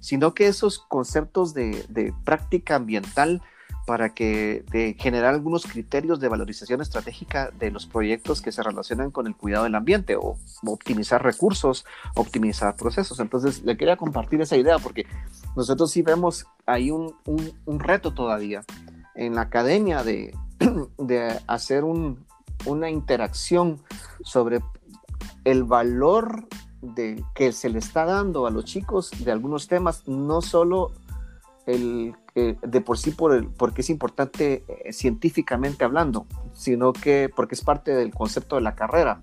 sino 0.00 0.34
que 0.34 0.46
esos 0.46 0.78
conceptos 0.78 1.54
de, 1.54 1.84
de 1.88 2.14
práctica 2.24 2.76
ambiental 2.76 3.42
para 3.86 4.14
que 4.14 4.64
de 4.70 4.96
generar 4.98 5.34
algunos 5.34 5.66
criterios 5.66 6.18
de 6.20 6.28
valorización 6.28 6.80
estratégica 6.80 7.50
de 7.58 7.70
los 7.70 7.86
proyectos 7.86 8.40
que 8.40 8.52
se 8.52 8.62
relacionan 8.62 9.10
con 9.10 9.26
el 9.26 9.36
cuidado 9.36 9.64
del 9.64 9.74
ambiente 9.74 10.16
o 10.16 10.36
optimizar 10.64 11.22
recursos, 11.22 11.84
optimizar 12.14 12.76
procesos. 12.76 13.20
Entonces, 13.20 13.62
le 13.62 13.76
quería 13.76 13.96
compartir 13.96 14.40
esa 14.40 14.56
idea 14.56 14.78
porque 14.78 15.06
nosotros 15.54 15.90
sí 15.90 16.02
vemos 16.02 16.46
ahí 16.66 16.90
un, 16.90 17.14
un, 17.26 17.80
reto 17.80 18.14
todavía 18.14 18.64
en 19.14 19.34
la 19.34 19.42
academia 19.42 20.02
de, 20.02 20.34
de 20.98 21.40
hacer 21.46 21.84
un, 21.84 22.24
una 22.66 22.90
interacción 22.90 23.80
sobre 24.22 24.60
el 25.44 25.64
valor 25.64 26.46
de, 26.80 27.22
que 27.34 27.52
se 27.52 27.68
le 27.68 27.78
está 27.78 28.04
dando 28.04 28.46
a 28.46 28.50
los 28.50 28.64
chicos 28.64 29.10
de 29.24 29.32
algunos 29.32 29.68
temas, 29.68 30.06
no 30.06 30.42
solo 30.42 30.92
el 31.66 32.14
de 32.34 32.80
por 32.80 32.98
sí 32.98 33.12
por 33.12 33.32
el, 33.32 33.46
porque 33.46 33.82
es 33.82 33.90
importante 33.90 34.64
eh, 34.66 34.92
científicamente 34.92 35.84
hablando, 35.84 36.26
sino 36.52 36.92
que 36.92 37.30
porque 37.34 37.54
es 37.54 37.62
parte 37.62 37.94
del 37.94 38.12
concepto 38.12 38.56
de 38.56 38.62
la 38.62 38.74
carrera. 38.74 39.22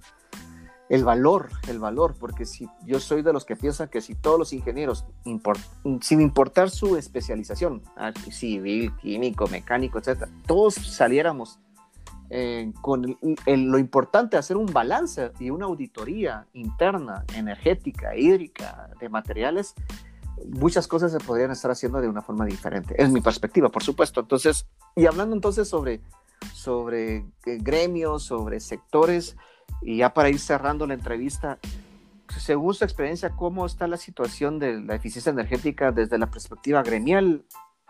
El 0.91 1.05
valor, 1.05 1.47
el 1.69 1.79
valor, 1.79 2.15
porque 2.19 2.43
si 2.45 2.67
yo 2.85 2.99
soy 2.99 3.21
de 3.21 3.31
los 3.31 3.45
que 3.45 3.55
piensan 3.55 3.87
que 3.87 4.01
si 4.01 4.13
todos 4.13 4.37
los 4.37 4.51
ingenieros, 4.51 5.05
sin 6.01 6.19
importar 6.19 6.69
su 6.69 6.97
especialización, 6.97 7.81
ah, 7.95 8.11
civil, 8.29 8.93
químico, 8.97 9.47
mecánico, 9.47 9.99
etcétera, 9.99 10.29
todos 10.45 10.73
saliéramos 10.73 11.59
eh, 12.29 12.73
con 12.81 13.17
lo 13.45 13.77
importante 13.79 14.35
de 14.35 14.39
hacer 14.39 14.57
un 14.57 14.65
balance 14.65 15.31
y 15.39 15.49
una 15.49 15.67
auditoría 15.67 16.45
interna, 16.51 17.23
energética, 17.37 18.17
hídrica, 18.17 18.89
de 18.99 19.07
materiales, 19.07 19.75
muchas 20.45 20.89
cosas 20.89 21.13
se 21.13 21.19
podrían 21.19 21.51
estar 21.51 21.71
haciendo 21.71 22.01
de 22.01 22.09
una 22.09 22.21
forma 22.21 22.45
diferente. 22.45 23.01
Es 23.01 23.09
mi 23.09 23.21
perspectiva, 23.21 23.69
por 23.69 23.81
supuesto. 23.81 24.19
Entonces, 24.19 24.67
y 24.97 25.05
hablando 25.05 25.37
entonces 25.37 25.69
sobre, 25.69 26.01
sobre 26.51 27.19
eh, 27.45 27.59
gremios, 27.61 28.23
sobre 28.23 28.59
sectores, 28.59 29.37
y 29.81 29.97
ya 29.97 30.13
para 30.13 30.29
ir 30.29 30.39
cerrando 30.39 30.85
la 30.85 30.93
entrevista, 30.93 31.57
según 32.39 32.73
su 32.73 32.83
experiencia, 32.83 33.31
¿cómo 33.31 33.65
está 33.65 33.87
la 33.87 33.97
situación 33.97 34.59
de 34.59 34.81
la 34.81 34.95
eficiencia 34.95 35.31
energética 35.31 35.91
desde 35.91 36.17
la 36.17 36.27
perspectiva 36.27 36.83
gremial, 36.83 37.43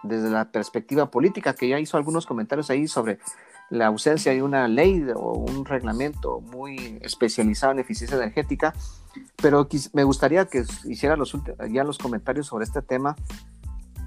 desde 0.03 0.29
la 0.29 0.51
perspectiva 0.51 1.11
política, 1.11 1.53
que 1.53 1.67
ya 1.67 1.79
hizo 1.79 1.97
algunos 1.97 2.25
comentarios 2.25 2.69
ahí 2.69 2.87
sobre 2.87 3.19
la 3.69 3.87
ausencia 3.87 4.33
de 4.33 4.43
una 4.43 4.67
ley 4.67 5.05
o 5.15 5.33
un 5.33 5.65
reglamento 5.65 6.41
muy 6.41 6.99
especializado 7.01 7.73
en 7.73 7.79
eficiencia 7.79 8.17
energética? 8.17 8.73
Pero 9.41 9.67
me 9.93 10.03
gustaría 10.03 10.45
que 10.45 10.63
hiciera 10.85 11.15
los, 11.15 11.35
ya 11.69 11.83
los 11.83 11.97
comentarios 11.97 12.47
sobre 12.47 12.65
este 12.65 12.81
tema. 12.81 13.15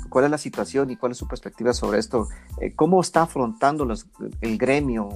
¿Cuál 0.09 0.27
es 0.27 0.31
la 0.31 0.39
situación 0.39 0.91
y 0.91 0.97
cuál 0.97 1.13
es 1.13 1.19
su 1.19 1.27
perspectiva 1.27 1.73
sobre 1.73 1.99
esto? 1.99 2.29
Eh, 2.61 2.73
¿Cómo 2.75 3.01
está 3.01 3.23
afrontando 3.23 3.87
el 4.41 4.59
gremio 4.59 5.09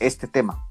este 0.00 0.26
tema? 0.28 0.64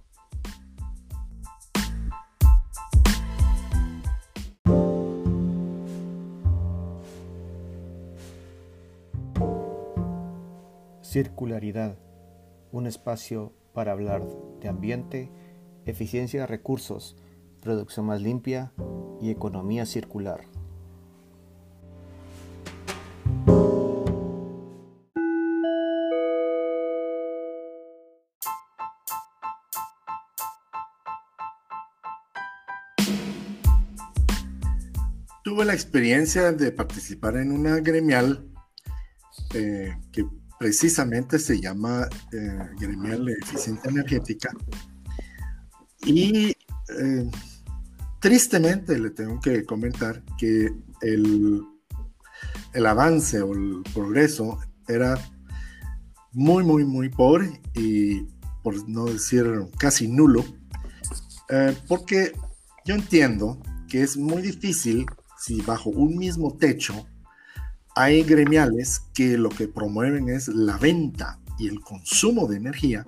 Circularidad, 11.13 12.00
un 12.72 12.88
espacio 12.88 13.53
para 13.72 13.91
hablar 13.91 14.27
de 14.60 14.67
ambiente, 14.67 15.32
eficiencia 15.86 16.39
de 16.41 16.48
recursos, 16.48 17.15
producción 17.62 18.08
más 18.08 18.20
limpia 18.20 18.74
y 19.22 19.29
economía 19.29 19.86
circular. 19.86 20.41
Tuve 35.43 35.63
la 35.63 35.74
experiencia 35.75 36.51
de 36.53 36.72
participar 36.72 37.38
en 37.38 37.51
una 37.51 37.82
gremial 37.82 38.50
eh, 39.53 39.96
que 40.12 40.25
precisamente 40.63 41.39
se 41.39 41.60
llama 41.60 42.08
eh, 42.32 42.58
Gremial 42.79 43.27
Eficiencia 43.27 43.89
Energética. 43.89 44.50
Y 46.05 46.55
eh, 46.98 47.29
Tristemente 48.22 48.98
le 48.98 49.10
tengo 49.10 49.41
que 49.41 49.65
comentar 49.65 50.24
que 50.38 50.74
el, 51.01 51.62
el 52.72 52.86
avance 52.86 53.41
o 53.41 53.51
el 53.51 53.84
progreso 53.93 54.58
era 54.88 55.20
muy, 56.32 56.63
muy, 56.63 56.86
muy 56.86 57.10
pobre 57.10 57.62
y 57.75 58.22
por 58.63 58.88
no 58.88 59.08
decir 59.08 59.46
casi 59.77 60.08
nulo, 60.08 60.46
eh, 61.50 61.75
porque 61.89 62.32
yo 62.86 62.96
entiendo 62.96 63.62
que 63.89 64.03
es 64.03 64.15
muy 64.15 64.41
difícil 64.41 65.05
si 65.38 65.62
bajo 65.62 65.89
un 65.89 66.15
mismo 66.15 66.55
techo 66.55 67.05
hay 67.95 68.23
gremiales 68.23 69.01
que 69.13 69.38
lo 69.38 69.50
que 69.50 69.67
promueven 69.67 70.29
es 70.29 70.47
la 70.47 70.77
venta 70.77 71.39
y 71.59 71.67
el 71.67 71.81
consumo 71.81 72.47
de 72.47 72.57
energía, 72.57 73.05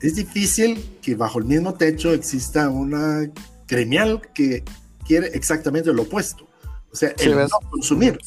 es 0.00 0.14
difícil 0.14 0.98
que 1.02 1.14
bajo 1.14 1.38
el 1.38 1.46
mismo 1.46 1.74
techo 1.74 2.12
exista 2.12 2.68
una 2.68 3.30
gremial 3.66 4.20
que 4.34 4.62
quiere 5.06 5.28
exactamente 5.28 5.92
lo 5.92 6.02
opuesto. 6.02 6.46
O 6.92 6.96
sea, 6.96 7.12
el 7.18 7.36
no 7.36 7.48
consumir. 7.70 8.18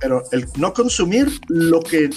Pero 0.00 0.22
el 0.32 0.48
no 0.56 0.72
consumir 0.72 1.40
lo 1.48 1.80
que 1.80 2.10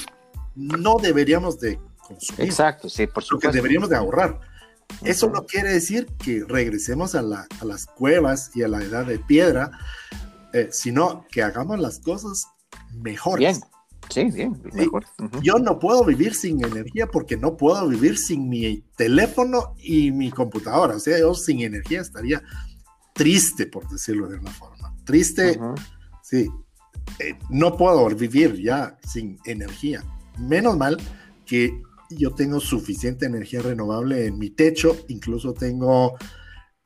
no 0.55 0.97
deberíamos 1.01 1.59
de 1.59 1.79
consumir. 2.07 2.45
Exacto, 2.45 2.89
sí, 2.89 3.07
por 3.07 3.23
supuesto. 3.23 3.47
Lo 3.47 3.51
que 3.51 3.57
deberíamos 3.57 3.89
de 3.89 3.95
ahorrar. 3.95 4.39
Eso 5.03 5.29
no 5.29 5.45
quiere 5.45 5.73
decir 5.73 6.07
que 6.23 6.45
regresemos 6.47 7.15
a, 7.15 7.21
la, 7.21 7.47
a, 7.59 7.65
las 7.65 7.87
cuevas 7.87 8.51
y 8.53 8.61
a 8.61 8.67
la 8.67 8.81
edad 8.83 9.05
de 9.05 9.19
piedra, 9.19 9.71
eh, 10.55 10.69
sino 10.71 11.25
que 11.29 11.43
hagamos 11.43 11.77
las 11.79 11.99
cosas 11.99 12.45
mejores. 12.93 13.39
Bien. 13.39 13.69
Sí, 14.09 14.31
bien, 14.31 14.61
mejor. 14.71 15.03
Yo 15.41 15.55
no 15.55 15.79
puedo 15.79 16.05
vivir 16.05 16.33
sin 16.33 16.63
energía 16.63 17.07
porque 17.07 17.35
no 17.35 17.57
puedo 17.57 17.85
vivir 17.89 18.17
sin 18.17 18.47
mi 18.47 18.81
teléfono 18.95 19.73
y 19.77 20.11
mi 20.11 20.31
computadora. 20.31 20.95
O 20.95 20.99
sea, 20.99 21.19
yo 21.19 21.33
sin 21.33 21.59
energía 21.59 21.99
estaría 21.99 22.41
triste, 23.13 23.67
por 23.67 23.85
decirlo 23.89 24.29
de 24.29 24.37
una 24.37 24.51
forma. 24.51 24.95
Triste, 25.03 25.59
sí. 26.23 26.47
Eh, 27.19 27.37
no 27.49 27.75
puedo 27.75 28.07
vivir 28.15 28.55
ya 28.61 28.97
sin 29.05 29.37
energía. 29.43 30.05
Menos 30.39 30.77
mal 30.77 30.97
que 31.45 31.81
yo 32.11 32.33
tengo 32.33 32.61
suficiente 32.61 33.25
energía 33.25 33.61
renovable 33.61 34.27
en 34.27 34.37
mi 34.37 34.51
techo, 34.51 34.95
incluso 35.09 35.53
tengo 35.53 36.15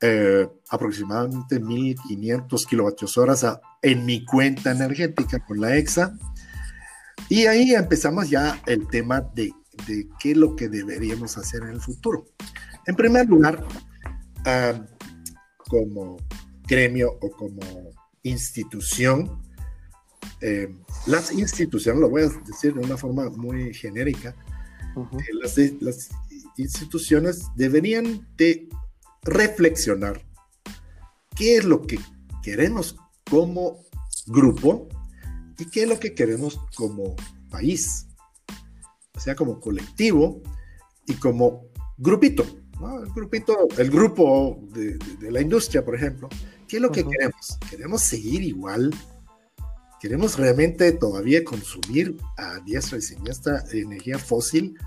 eh, 0.00 0.48
aproximadamente 0.70 1.60
1500 1.60 2.66
kilovatios 2.66 3.18
horas 3.18 3.44
en 3.82 4.06
mi 4.06 4.24
cuenta 4.24 4.70
energética 4.70 5.44
con 5.44 5.60
la 5.60 5.76
EXA. 5.76 6.16
Y 7.28 7.46
ahí 7.46 7.74
empezamos 7.74 8.30
ya 8.30 8.60
el 8.66 8.88
tema 8.88 9.20
de, 9.20 9.52
de 9.86 10.08
qué 10.18 10.32
es 10.32 10.36
lo 10.36 10.56
que 10.56 10.68
deberíamos 10.68 11.36
hacer 11.36 11.62
en 11.62 11.70
el 11.70 11.80
futuro. 11.80 12.26
En 12.86 12.96
primer 12.96 13.28
lugar, 13.28 13.64
ah, 14.46 14.72
como 15.58 16.16
gremio 16.66 17.18
o 17.20 17.30
como 17.30 17.60
institución, 18.22 19.40
eh, 20.40 20.74
las 21.06 21.32
instituciones, 21.32 22.00
lo 22.00 22.08
voy 22.08 22.22
a 22.22 22.28
decir 22.46 22.74
de 22.74 22.80
una 22.80 22.96
forma 22.96 23.28
muy 23.30 23.74
genérica, 23.74 24.34
eh, 24.96 25.34
las, 25.40 25.56
las, 25.80 26.08
instituciones 26.56 27.46
deberían 27.54 28.26
de 28.36 28.68
reflexionar 29.22 30.24
qué 31.36 31.56
es 31.56 31.64
lo 31.64 31.82
que 31.82 31.98
queremos 32.42 32.96
como 33.28 33.84
grupo 34.26 34.88
y 35.58 35.66
qué 35.66 35.82
es 35.82 35.88
lo 35.88 36.00
que 36.00 36.14
queremos 36.14 36.58
como 36.74 37.16
país, 37.50 38.06
o 39.14 39.20
sea, 39.20 39.34
como 39.34 39.60
colectivo 39.60 40.42
y 41.06 41.14
como 41.14 41.66
grupito, 41.98 42.44
el 42.80 43.12
grupito, 43.12 43.68
el 43.76 43.90
grupo 43.90 44.58
de, 44.72 44.98
la 45.30 45.40
industria, 45.40 45.84
por 45.84 45.94
ejemplo, 45.94 46.28
¿qué 46.66 46.76
es 46.76 46.82
lo 46.82 46.90
que 46.90 47.04
queremos? 47.04 47.58
¿Queremos 47.68 48.02
seguir 48.02 48.42
igual? 48.42 48.94
¿Queremos 50.00 50.38
realmente 50.38 50.92
todavía 50.92 51.44
consumir 51.44 52.16
a 52.38 52.58
diestra 52.60 52.96
y 52.98 53.02
siniestra 53.02 53.62
energía 53.72 54.18
fósil? 54.18 54.78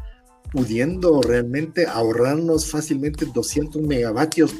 Pudiendo 0.54 1.20
realmente 1.20 1.88
ahorrarnos 1.88 2.70
fácilmente 2.70 3.26
200 3.26 3.82
megavatios 3.82 4.54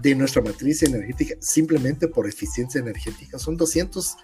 de 0.00 0.14
nuestra 0.14 0.40
matriz 0.40 0.82
energética 0.82 1.34
simplemente 1.40 2.08
por 2.08 2.26
eficiencia 2.26 2.80
energética. 2.80 3.38
Son 3.38 3.54
200 3.54 4.16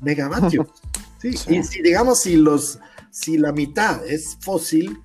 megavatios. 0.00 0.66
¿sí? 1.20 1.34
Y 1.48 1.62
si 1.62 1.82
digamos, 1.82 2.22
si, 2.22 2.36
los, 2.36 2.78
si 3.10 3.36
la 3.36 3.52
mitad 3.52 4.04
es 4.06 4.38
fósil, 4.40 4.98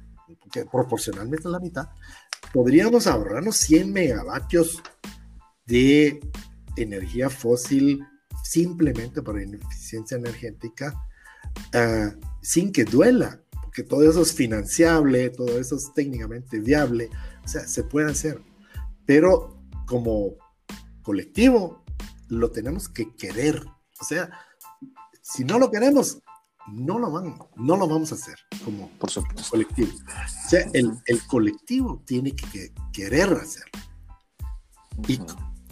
que 0.50 0.66
proporcionalmente 0.66 1.50
la 1.50 1.60
mitad, 1.60 1.90
podríamos 2.54 3.06
ahorrarnos 3.06 3.58
100 3.58 3.92
megavatios 3.92 4.82
de 5.66 6.22
energía 6.78 7.30
fósil 7.30 8.02
simplemente 8.46 9.22
por 9.22 9.38
eficiencia 9.40 10.16
energética 10.16 10.94
uh, 11.74 12.18
sin 12.42 12.72
que 12.72 12.86
duela 12.86 13.43
que 13.74 13.84
todo 13.84 14.10
eso 14.10 14.22
es 14.22 14.34
financiable, 14.34 15.30
todo 15.30 15.60
eso 15.60 15.76
es 15.76 15.92
técnicamente 15.94 16.60
viable, 16.60 17.10
o 17.44 17.48
sea, 17.48 17.68
se 17.68 17.84
puede 17.84 18.12
hacer, 18.12 18.42
pero 19.06 19.62
como 19.86 20.36
colectivo 21.02 21.84
lo 22.30 22.52
tenemos 22.52 22.88
que 22.88 23.14
querer, 23.16 23.64
o 24.00 24.04
sea, 24.04 24.30
si 25.22 25.44
no 25.44 25.58
lo 25.58 25.72
queremos, 25.72 26.20
no 26.68 26.98
lo, 27.00 27.12
vamos, 27.12 27.48
no 27.56 27.76
lo 27.76 27.88
vamos 27.88 28.12
a 28.12 28.16
hacer 28.16 28.38
como 28.64 28.90
Por 28.92 29.10
supuesto. 29.10 29.44
colectivo. 29.50 29.92
O 29.92 30.50
sea, 30.50 30.66
el, 30.74 30.94
el 31.08 31.28
colectivo 31.28 32.02
tiene 32.06 32.34
que, 32.34 32.74
querer 32.94 33.34
hacerlo. 33.34 33.72
¿Y, 35.08 35.20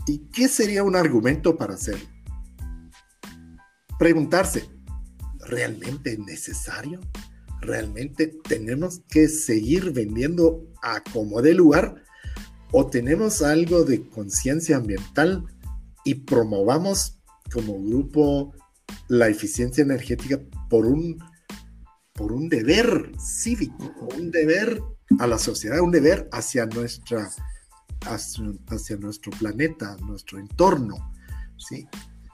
¿Y 0.08 0.20
qué 0.30 0.48
sería 0.48 0.84
un 0.84 0.96
argumento 0.96 1.56
para 1.56 1.76
hacerlo? 1.76 2.08
Preguntarse, 3.98 4.70
¿realmente 5.40 6.14
es 6.14 6.20
necesario? 6.20 7.00
Realmente 7.62 8.28
tenemos 8.48 9.02
que 9.08 9.28
seguir 9.28 9.92
vendiendo 9.92 10.68
a 10.82 11.02
como 11.14 11.42
de 11.42 11.54
lugar 11.54 12.04
o 12.72 12.88
tenemos 12.88 13.42
algo 13.42 13.84
de 13.84 14.08
conciencia 14.10 14.78
ambiental 14.78 15.46
y 16.04 16.16
promovamos 16.16 17.20
como 17.54 17.82
grupo 17.82 18.54
la 19.08 19.28
eficiencia 19.28 19.84
energética 19.84 20.40
por 20.70 20.86
un, 20.86 21.20
por 22.14 22.32
un 22.32 22.50
deber 22.50 23.12
cívico, 23.20 23.94
un 24.18 24.32
deber 24.32 24.82
a 25.20 25.28
la 25.28 25.38
sociedad, 25.38 25.82
un 25.82 25.92
deber 25.92 26.30
hacia, 26.32 26.66
nuestra, 26.66 27.30
hacia, 28.06 28.98
nuestro 28.98 29.32
planeta, 29.38 29.98
nuestro 29.98 30.40
entorno. 30.40 30.96
¿sí? 31.58 31.88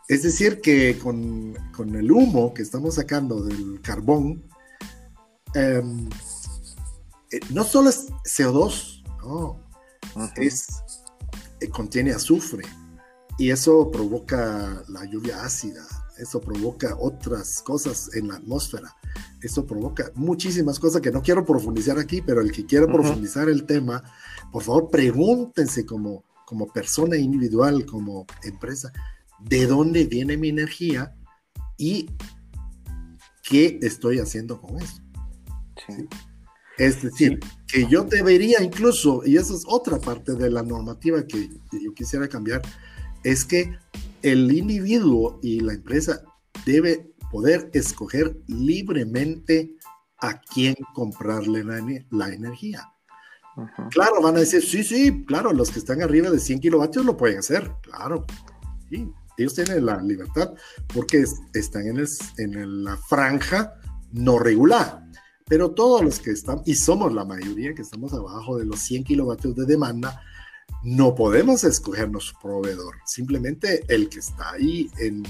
Es 0.07 0.23
decir, 0.23 0.61
que 0.61 0.97
con, 0.99 1.53
con 1.75 1.95
el 1.95 2.11
humo 2.11 2.53
que 2.53 2.61
estamos 2.61 2.95
sacando 2.95 3.43
del 3.43 3.81
carbón, 3.81 4.43
eh, 5.57 7.39
no 7.49 7.63
solo 7.63 7.89
es 7.89 8.09
CO2, 8.25 9.03
no, 9.23 9.59
es, 10.35 10.67
eh, 11.59 11.69
contiene 11.69 12.11
azufre 12.11 12.63
y 13.39 13.49
eso 13.49 13.89
provoca 13.91 14.83
la 14.87 15.05
lluvia 15.05 15.43
ácida, 15.43 15.83
eso 16.19 16.39
provoca 16.39 16.95
otras 16.99 17.63
cosas 17.63 18.15
en 18.15 18.27
la 18.27 18.35
atmósfera, 18.35 18.95
eso 19.41 19.65
provoca 19.65 20.11
muchísimas 20.13 20.79
cosas 20.79 21.01
que 21.01 21.11
no 21.11 21.23
quiero 21.23 21.43
profundizar 21.43 21.97
aquí, 21.97 22.21
pero 22.21 22.41
el 22.41 22.51
que 22.51 22.65
quiera 22.67 22.85
profundizar 22.85 23.49
el 23.49 23.65
tema, 23.65 24.03
por 24.51 24.61
favor 24.61 24.89
pregúntense 24.91 25.87
como, 25.87 26.23
como 26.45 26.67
persona 26.67 27.17
individual, 27.17 27.83
como 27.87 28.27
empresa, 28.43 28.91
de 29.39 29.65
dónde 29.65 30.05
viene 30.05 30.37
mi 30.37 30.49
energía 30.49 31.15
y 31.77 32.11
qué 33.41 33.79
estoy 33.81 34.19
haciendo 34.19 34.61
con 34.61 34.79
eso. 34.79 35.06
Es 36.77 37.01
decir, 37.01 37.39
que 37.67 37.87
yo 37.87 38.03
debería 38.03 38.61
incluso, 38.61 39.23
y 39.25 39.37
esa 39.37 39.53
es 39.53 39.63
otra 39.67 39.97
parte 39.99 40.33
de 40.33 40.49
la 40.51 40.61
normativa 40.61 41.25
que 41.25 41.49
yo 41.71 41.93
quisiera 41.93 42.27
cambiar, 42.27 42.61
es 43.23 43.43
que 43.43 43.77
el 44.21 44.51
individuo 44.51 45.39
y 45.41 45.59
la 45.59 45.73
empresa 45.73 46.21
debe 46.65 47.11
poder 47.31 47.69
escoger 47.73 48.37
libremente 48.47 49.75
a 50.19 50.39
quién 50.39 50.75
comprarle 50.93 51.63
la, 51.63 52.29
energía. 52.33 52.91
Claro, 53.91 54.21
van 54.21 54.37
a 54.37 54.39
decir, 54.39 54.63
sí, 54.63 54.83
sí, 54.83 55.25
claro, 55.25 55.51
los 55.53 55.71
que 55.71 55.79
están 55.79 56.01
arriba 56.01 56.29
de 56.29 56.39
100 56.39 56.59
kilovatios 56.59 57.05
lo 57.05 57.17
pueden 57.17 57.39
hacer, 57.39 57.71
claro. 57.81 58.25
Sí, 58.89 59.11
ellos 59.37 59.53
tienen 59.53 59.85
la 59.85 60.01
libertad 60.01 60.53
porque 60.93 61.25
están 61.53 61.87
en, 61.87 62.05
en 62.37 62.83
la 62.83 62.97
franja 62.97 63.73
no 64.11 64.39
regular. 64.39 65.03
Pero 65.47 65.71
todos 65.71 66.03
los 66.03 66.19
que 66.19 66.31
están, 66.31 66.61
y 66.65 66.75
somos 66.75 67.13
la 67.13 67.23
mayoría 67.23 67.73
que 67.73 67.81
estamos 67.81 68.13
abajo 68.13 68.57
de 68.57 68.65
los 68.65 68.79
100 68.79 69.03
kilovatios 69.05 69.55
de 69.55 69.65
demanda, 69.65 70.21
no 70.83 71.15
podemos 71.15 71.63
escoger 71.63 72.09
nuestro 72.09 72.37
proveedor. 72.39 72.95
Simplemente 73.05 73.83
el 73.87 74.09
que 74.09 74.19
está 74.19 74.51
ahí 74.51 74.89
en, 74.99 75.23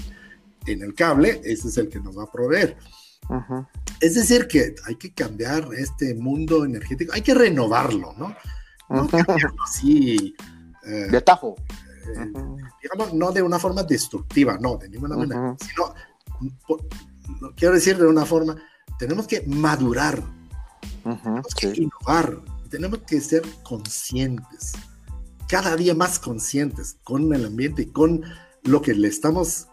en 0.66 0.82
el 0.82 0.94
cable, 0.94 1.40
ese 1.44 1.68
es 1.68 1.78
el 1.78 1.88
que 1.88 2.00
nos 2.00 2.18
va 2.18 2.24
a 2.24 2.32
proveer. 2.32 2.76
Es 4.00 4.14
decir, 4.14 4.46
que 4.48 4.74
hay 4.86 4.96
que 4.96 5.12
cambiar 5.12 5.68
este 5.76 6.14
mundo 6.14 6.64
energético, 6.64 7.12
hay 7.12 7.22
que 7.22 7.34
renovarlo, 7.34 8.14
¿no? 8.16 8.34
No 8.88 9.08
así. 9.64 10.34
Eh, 10.86 11.08
de 11.10 11.20
tajo. 11.20 11.56
Eh, 12.08 12.32
digamos, 12.82 13.12
no 13.12 13.32
de 13.32 13.42
una 13.42 13.58
forma 13.58 13.82
destructiva, 13.82 14.56
no, 14.58 14.78
de 14.78 14.88
ninguna 14.88 15.16
manera, 15.16 15.56
sino, 15.60 15.94
lo 17.40 17.54
quiero 17.54 17.74
decir 17.74 17.98
de 17.98 18.06
una 18.06 18.24
forma 18.24 18.56
tenemos 18.98 19.26
que 19.26 19.42
madurar, 19.46 20.22
tenemos 21.02 21.54
que 21.54 21.72
innovar, 21.74 22.38
tenemos 22.68 22.98
que 23.00 23.20
ser 23.20 23.42
conscientes, 23.62 24.72
cada 25.48 25.76
día 25.76 25.94
más 25.94 26.18
conscientes 26.18 26.96
con 27.04 27.32
el 27.32 27.46
ambiente 27.46 27.82
y 27.82 27.86
con 27.86 28.22
lo 28.64 28.82
que 28.82 28.94
le 28.94 29.08
estamos, 29.08 29.68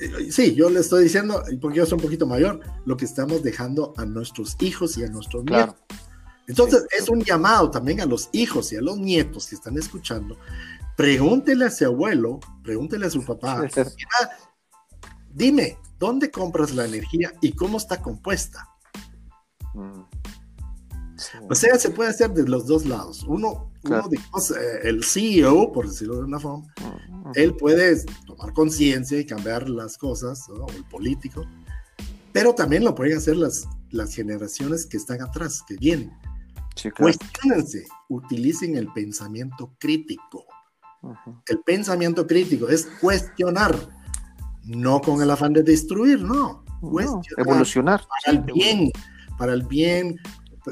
eh, 0.00 0.32
sí, 0.32 0.54
yo 0.54 0.68
le 0.70 0.80
estoy 0.80 1.04
diciendo, 1.04 1.42
porque 1.60 1.78
yo 1.78 1.86
soy 1.86 1.96
un 1.96 2.02
poquito 2.02 2.26
mayor, 2.26 2.60
lo 2.86 2.96
que 2.96 3.04
estamos 3.04 3.42
dejando 3.42 3.94
a 3.96 4.04
nuestros 4.04 4.56
hijos 4.60 4.98
y 4.98 5.04
a 5.04 5.08
nuestros 5.08 5.44
nietos. 5.44 5.76
Entonces, 6.48 6.84
es 6.98 7.08
un 7.08 7.22
llamado 7.22 7.70
también 7.70 8.00
a 8.00 8.06
los 8.06 8.28
hijos 8.32 8.72
y 8.72 8.76
a 8.76 8.80
los 8.80 8.98
nietos 8.98 9.46
que 9.46 9.54
están 9.54 9.78
escuchando. 9.78 10.36
Pregúntele 10.96 11.66
a 11.66 11.70
su 11.70 11.86
abuelo, 11.86 12.40
pregúntele 12.64 13.06
a 13.06 13.10
su 13.10 13.24
papá, 13.24 13.68
dime, 15.32 15.78
¿Dónde 16.00 16.30
compras 16.30 16.74
la 16.74 16.86
energía 16.86 17.34
y 17.42 17.52
cómo 17.52 17.76
está 17.76 18.00
compuesta? 18.00 18.66
Mm. 19.74 20.00
O 21.50 21.54
sea, 21.54 21.78
se 21.78 21.90
puede 21.90 22.08
hacer 22.08 22.30
de 22.30 22.48
los 22.48 22.66
dos 22.66 22.86
lados. 22.86 23.22
Uno, 23.28 23.70
digamos, 23.82 24.50
eh, 24.52 24.80
el 24.84 25.04
CEO, 25.04 25.70
por 25.72 25.86
decirlo 25.86 26.16
de 26.16 26.22
una 26.22 26.40
forma, 26.40 26.66
mm. 26.80 27.32
él 27.34 27.54
puede 27.54 28.02
tomar 28.26 28.54
conciencia 28.54 29.20
y 29.20 29.26
cambiar 29.26 29.68
las 29.68 29.98
cosas, 29.98 30.48
o 30.48 30.66
el 30.70 30.82
político, 30.84 31.44
pero 32.32 32.54
también 32.54 32.82
lo 32.82 32.94
pueden 32.94 33.18
hacer 33.18 33.36
las, 33.36 33.68
las 33.90 34.14
generaciones 34.14 34.86
que 34.86 34.96
están 34.96 35.20
atrás, 35.20 35.62
que 35.68 35.76
vienen. 35.76 36.10
Sí, 36.76 36.88
utilicen 38.08 38.78
el 38.78 38.90
pensamiento 38.94 39.76
crítico. 39.78 40.46
El 41.46 41.60
pensamiento 41.60 42.26
crítico 42.26 42.68
es 42.68 42.86
cuestionar, 43.02 43.76
no 44.64 45.00
con 45.00 45.22
el 45.22 45.30
afán 45.30 45.52
de 45.52 45.62
destruir, 45.62 46.22
no. 46.22 46.64
evolucionar. 47.36 48.02
Para 48.24 48.38
el 48.38 48.44
bien, 48.44 48.92
para 49.38 49.52
el 49.52 49.62
bien, 49.64 50.18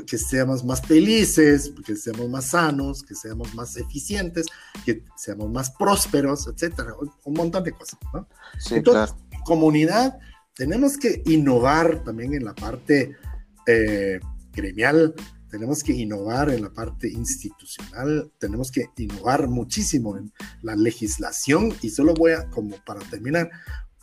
que 0.07 0.19
seamos 0.19 0.65
más 0.65 0.83
felices, 0.83 1.73
que 1.85 1.97
seamos 1.97 2.29
más 2.29 2.47
sanos, 2.47 3.03
que 3.03 3.15
seamos 3.15 3.55
más 3.55 3.77
eficientes, 3.77 4.47
que 4.85 5.03
seamos 5.17 5.51
más 5.51 5.71
prósperos, 5.71 6.47
etcétera, 6.47 6.95
un 7.25 7.35
montón 7.35 7.65
de 7.65 7.73
cosas, 7.73 7.99
¿no? 8.13 8.29
Entonces, 8.71 9.17
comunidad, 9.45 10.19
tenemos 10.55 10.97
que 10.97 11.23
innovar 11.27 12.05
también 12.05 12.35
en 12.35 12.45
la 12.45 12.55
parte 12.55 13.17
eh, 13.67 14.21
gremial, 14.53 15.15
tenemos 15.51 15.83
que 15.83 15.93
innovar 15.93 16.51
en 16.51 16.63
la 16.63 16.71
parte 16.71 17.09
institucional, 17.09 18.31
tenemos 18.39 18.71
que 18.71 18.89
innovar 18.97 19.49
muchísimo 19.49 20.17
en 20.17 20.33
la 20.63 20.77
legislación 20.77 21.75
y 21.83 21.91
solo 21.91 22.15
voy 22.15 22.33
a, 22.33 22.49
como 22.51 22.77
para 22.85 23.01
terminar, 23.11 23.51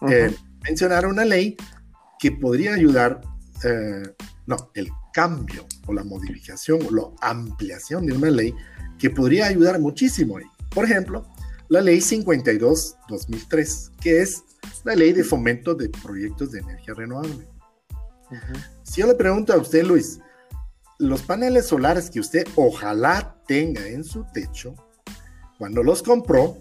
eh, 0.09 0.35
mencionar 0.63 1.05
una 1.05 1.25
ley 1.25 1.55
que 2.19 2.31
podría 2.31 2.73
ayudar, 2.73 3.21
eh, 3.63 4.03
no, 4.47 4.71
el 4.73 4.89
cambio 5.13 5.65
o 5.87 5.93
la 5.93 6.03
modificación 6.03 6.79
o 6.87 6.91
la 6.91 7.03
ampliación 7.21 8.05
de 8.05 8.13
una 8.13 8.29
ley 8.29 8.53
que 8.97 9.09
podría 9.09 9.47
ayudar 9.47 9.79
muchísimo 9.79 10.37
ahí. 10.37 10.45
Por 10.73 10.85
ejemplo, 10.85 11.25
la 11.69 11.81
ley 11.81 11.99
52-2003, 11.99 13.91
que 14.01 14.21
es 14.21 14.43
la 14.83 14.95
ley 14.95 15.13
de 15.13 15.23
fomento 15.23 15.73
de 15.75 15.89
proyectos 15.89 16.51
de 16.51 16.59
energía 16.59 16.93
renovable. 16.93 17.47
Si 18.83 19.01
yo 19.01 19.07
le 19.07 19.15
pregunto 19.15 19.53
a 19.53 19.57
usted, 19.57 19.83
Luis, 19.83 20.19
los 20.99 21.21
paneles 21.23 21.67
solares 21.67 22.09
que 22.09 22.19
usted 22.19 22.47
ojalá 22.55 23.37
tenga 23.47 23.87
en 23.87 24.03
su 24.03 24.25
techo, 24.33 24.75
cuando 25.57 25.83
los 25.83 26.03
compró, 26.03 26.57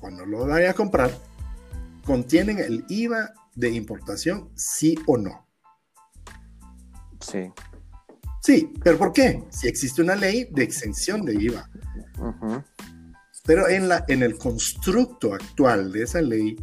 cuando 0.00 0.26
lo 0.26 0.46
vaya 0.46 0.70
a 0.70 0.74
comprar, 0.74 1.10
contienen 2.04 2.58
el 2.58 2.84
IVA 2.88 3.32
de 3.54 3.70
importación, 3.70 4.50
sí 4.54 4.96
o 5.06 5.16
no. 5.16 5.46
Sí. 7.20 7.52
Sí, 8.42 8.72
pero 8.82 8.98
¿por 8.98 9.12
qué? 9.12 9.44
Si 9.50 9.68
existe 9.68 10.02
una 10.02 10.16
ley 10.16 10.48
de 10.50 10.64
exención 10.64 11.24
de 11.24 11.34
IVA. 11.34 11.70
Pero 13.44 13.68
en, 13.68 13.88
la, 13.88 14.04
en 14.08 14.22
el 14.22 14.36
constructo 14.36 15.34
actual 15.34 15.92
de 15.92 16.02
esa 16.02 16.20
ley, 16.20 16.56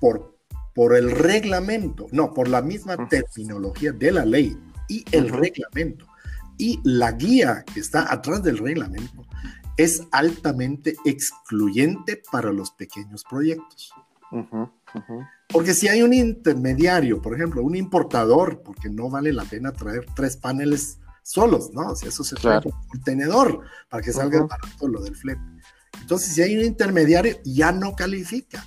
por, 0.00 0.36
por 0.74 0.96
el 0.96 1.12
reglamento, 1.12 2.06
no, 2.10 2.34
por 2.34 2.48
la 2.48 2.62
misma 2.62 3.08
terminología 3.08 3.92
de 3.92 4.12
la 4.12 4.24
ley 4.24 4.56
y 4.88 5.04
el 5.12 5.28
reglamento 5.28 6.06
y 6.58 6.80
la 6.84 7.12
guía 7.12 7.64
que 7.72 7.80
está 7.80 8.12
atrás 8.12 8.42
del 8.42 8.58
reglamento 8.58 9.26
es 9.76 10.02
altamente 10.10 10.96
excluyente 11.04 12.22
para 12.32 12.52
los 12.52 12.70
pequeños 12.70 13.24
proyectos. 13.28 13.92
Porque 15.48 15.74
si 15.74 15.88
hay 15.88 16.02
un 16.02 16.12
intermediario, 16.12 17.20
por 17.20 17.34
ejemplo, 17.34 17.62
un 17.62 17.76
importador, 17.76 18.62
porque 18.62 18.88
no 18.88 19.10
vale 19.10 19.32
la 19.32 19.44
pena 19.44 19.72
traer 19.72 20.06
tres 20.14 20.36
paneles 20.36 20.98
solos, 21.22 21.72
¿no? 21.72 21.94
Si 21.94 22.08
eso 22.08 22.24
se 22.24 22.36
trae 22.36 22.60
un 22.64 22.88
contenedor 22.88 23.60
para 23.88 24.02
que 24.02 24.12
salga 24.12 24.42
barato 24.42 24.88
lo 24.88 25.02
del 25.02 25.14
flete. 25.14 25.42
Entonces, 26.00 26.34
si 26.34 26.42
hay 26.42 26.56
un 26.56 26.64
intermediario, 26.64 27.36
ya 27.44 27.72
no 27.72 27.94
califica. 27.94 28.66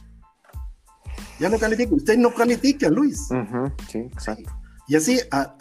Ya 1.39 1.49
no 1.49 1.57
califica. 1.57 1.95
Usted 1.95 2.17
no 2.17 2.33
califica, 2.33 2.89
Luis. 2.89 3.29
Sí, 3.87 3.99
exacto. 3.99 4.58
Y 4.89 4.95
así 4.95 5.19
a, 5.31 5.53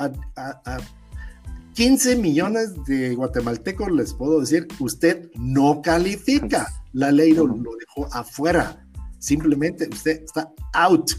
15 1.74 2.16
millones 2.16 2.72
de 2.86 3.14
guatemaltecos 3.14 3.92
les 3.92 4.14
puedo 4.14 4.40
decir, 4.40 4.66
usted 4.80 5.30
no 5.36 5.80
califica. 5.82 6.66
La 6.94 7.12
ley 7.12 7.32
lo, 7.34 7.46
dejó 7.46 8.12
afuera. 8.12 8.84
Simplemente 9.18 9.88
usted 9.92 10.22
está 10.24 10.50
out. 10.72 11.12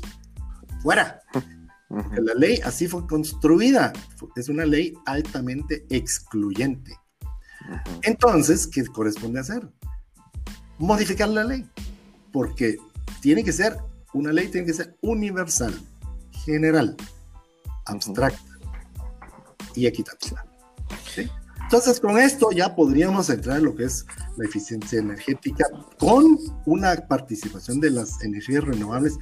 Fuera. 0.82 1.22
La 1.90 2.34
ley 2.34 2.60
así 2.66 2.88
fue 2.88 3.06
construida. 3.06 3.94
Es 4.36 4.50
una 4.50 4.66
ley 4.66 4.94
altamente 5.06 5.86
excluyente. 5.90 6.98
Entonces, 8.02 8.66
¿qué 8.66 8.86
corresponde 8.88 9.40
hacer? 9.40 9.70
Modificar 10.80 11.30
la 11.30 11.44
ley. 11.44 11.70
Porque 12.34 12.78
tiene 13.22 13.44
que 13.44 13.54
ser, 13.54 13.78
una 14.14 14.34
ley 14.34 14.48
tiene 14.48 14.66
que 14.66 14.74
ser 14.74 14.98
universal, 15.02 15.80
general 16.32 16.98
abstracta 17.90 18.40
y 19.76 19.88
equitativa. 19.88 20.46
Entonces, 21.62 22.00
con 22.00 22.18
esto 22.18 22.50
ya 22.52 22.76
podríamos 22.76 23.30
entrar 23.30 23.58
en 23.58 23.66
lo 23.66 23.76
que 23.76 23.84
es 23.84 24.06
la 24.38 24.46
eficiencia 24.46 25.00
energética 25.00 25.66
con 26.00 26.40
una 26.66 26.96
participación 27.08 27.80
de 27.80 27.92
las 27.92 28.24
energías 28.24 28.64
renovables 28.64 29.20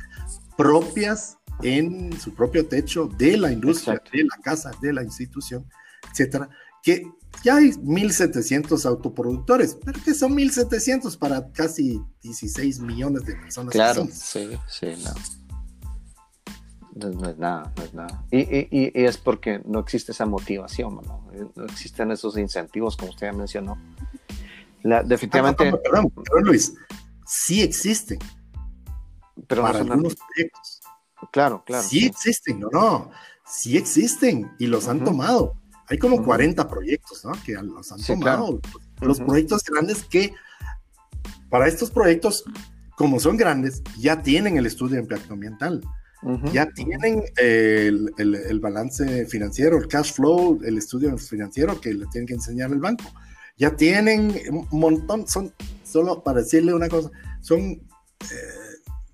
propias 0.55 1.37
en 1.61 2.17
su 2.17 2.33
propio 2.33 2.65
techo 2.65 3.07
de 3.17 3.35
la 3.37 3.51
industria, 3.51 4.01
de 4.13 4.23
la 4.23 4.41
casa, 4.41 4.71
de 4.81 4.93
la 4.93 5.03
institución, 5.03 5.69
etcétera, 6.09 6.49
que 6.83 7.11
ya 7.43 7.57
hay 7.57 7.71
1.700 7.71 8.85
autoproductores, 8.85 9.77
pero 9.83 10.01
que 10.01 10.13
son 10.13 10.33
1.700 10.33 11.17
para 11.17 11.51
casi 11.51 12.01
16 12.21 12.79
millones 12.79 13.25
de 13.25 13.35
personas. 13.35 13.73
Claro, 13.73 14.07
sí, 14.11 14.49
sí, 14.69 14.87
no. 15.03 15.11
No, 16.97 17.29
es 17.29 17.37
nada, 17.37 17.71
no 17.75 17.83
es 17.83 17.93
nada. 17.93 18.23
Y, 18.31 18.39
y, 18.39 18.67
y, 18.71 18.91
es 18.93 19.17
porque 19.17 19.61
no 19.65 19.79
existe 19.79 20.11
esa 20.11 20.25
motivación, 20.25 20.95
¿no? 20.95 21.27
No 21.55 21.65
existen 21.65 22.11
esos 22.11 22.37
incentivos, 22.37 22.97
como 22.97 23.11
usted 23.11 23.27
ya 23.27 23.33
mencionó. 23.33 23.77
La, 24.81 25.03
definitivamente. 25.03 25.69
Ah, 25.69 25.77
perdón, 25.83 26.09
perdón, 26.09 26.43
Luis. 26.45 26.73
Sí 27.25 27.61
existen. 27.61 28.17
Pero 29.47 29.61
para 29.61 29.79
algunos 29.79 30.15
proyectos. 30.15 30.81
Claro, 31.31 31.63
claro. 31.65 31.83
Sí, 31.83 32.05
existen, 32.05 32.59
no, 32.59 32.69
no. 32.71 33.11
Sí 33.45 33.77
existen 33.77 34.51
y 34.57 34.67
los 34.67 34.87
han 34.87 35.03
tomado. 35.03 35.55
Hay 35.89 35.99
como 35.99 36.23
40 36.23 36.67
proyectos, 36.67 37.23
¿no? 37.25 37.31
Que 37.45 37.53
los 37.53 37.91
han 37.91 38.01
tomado. 38.01 38.59
Los 39.01 39.19
proyectos 39.19 39.63
grandes 39.63 40.03
que, 40.03 40.33
para 41.49 41.67
estos 41.67 41.91
proyectos, 41.91 42.43
como 42.95 43.19
son 43.19 43.37
grandes, 43.37 43.83
ya 43.99 44.21
tienen 44.21 44.57
el 44.57 44.65
estudio 44.65 44.95
de 44.95 45.01
impacto 45.03 45.33
ambiental 45.33 45.81
ya 46.51 46.67
tienen 46.71 47.23
el, 47.37 48.11
el, 48.17 48.59
balance 48.59 49.25
financiero, 49.27 49.77
el 49.77 49.87
cash 49.87 50.13
flow, 50.13 50.59
el 50.63 50.77
estudio 50.77 51.15
financiero 51.17 51.79
que 51.79 51.93
le 51.93 52.05
tienen 52.07 52.27
que 52.27 52.33
enseñar 52.33 52.71
el 52.71 52.79
banco. 52.79 53.05
Ya 53.57 53.75
tienen 53.75 54.35
un 54.51 54.67
montón, 54.71 55.27
son, 55.27 55.53
solo 55.83 56.23
para 56.23 56.39
decirle 56.41 56.73
una 56.73 56.89
cosa, 56.89 57.09
son, 57.41 57.61
eh, 57.61 57.81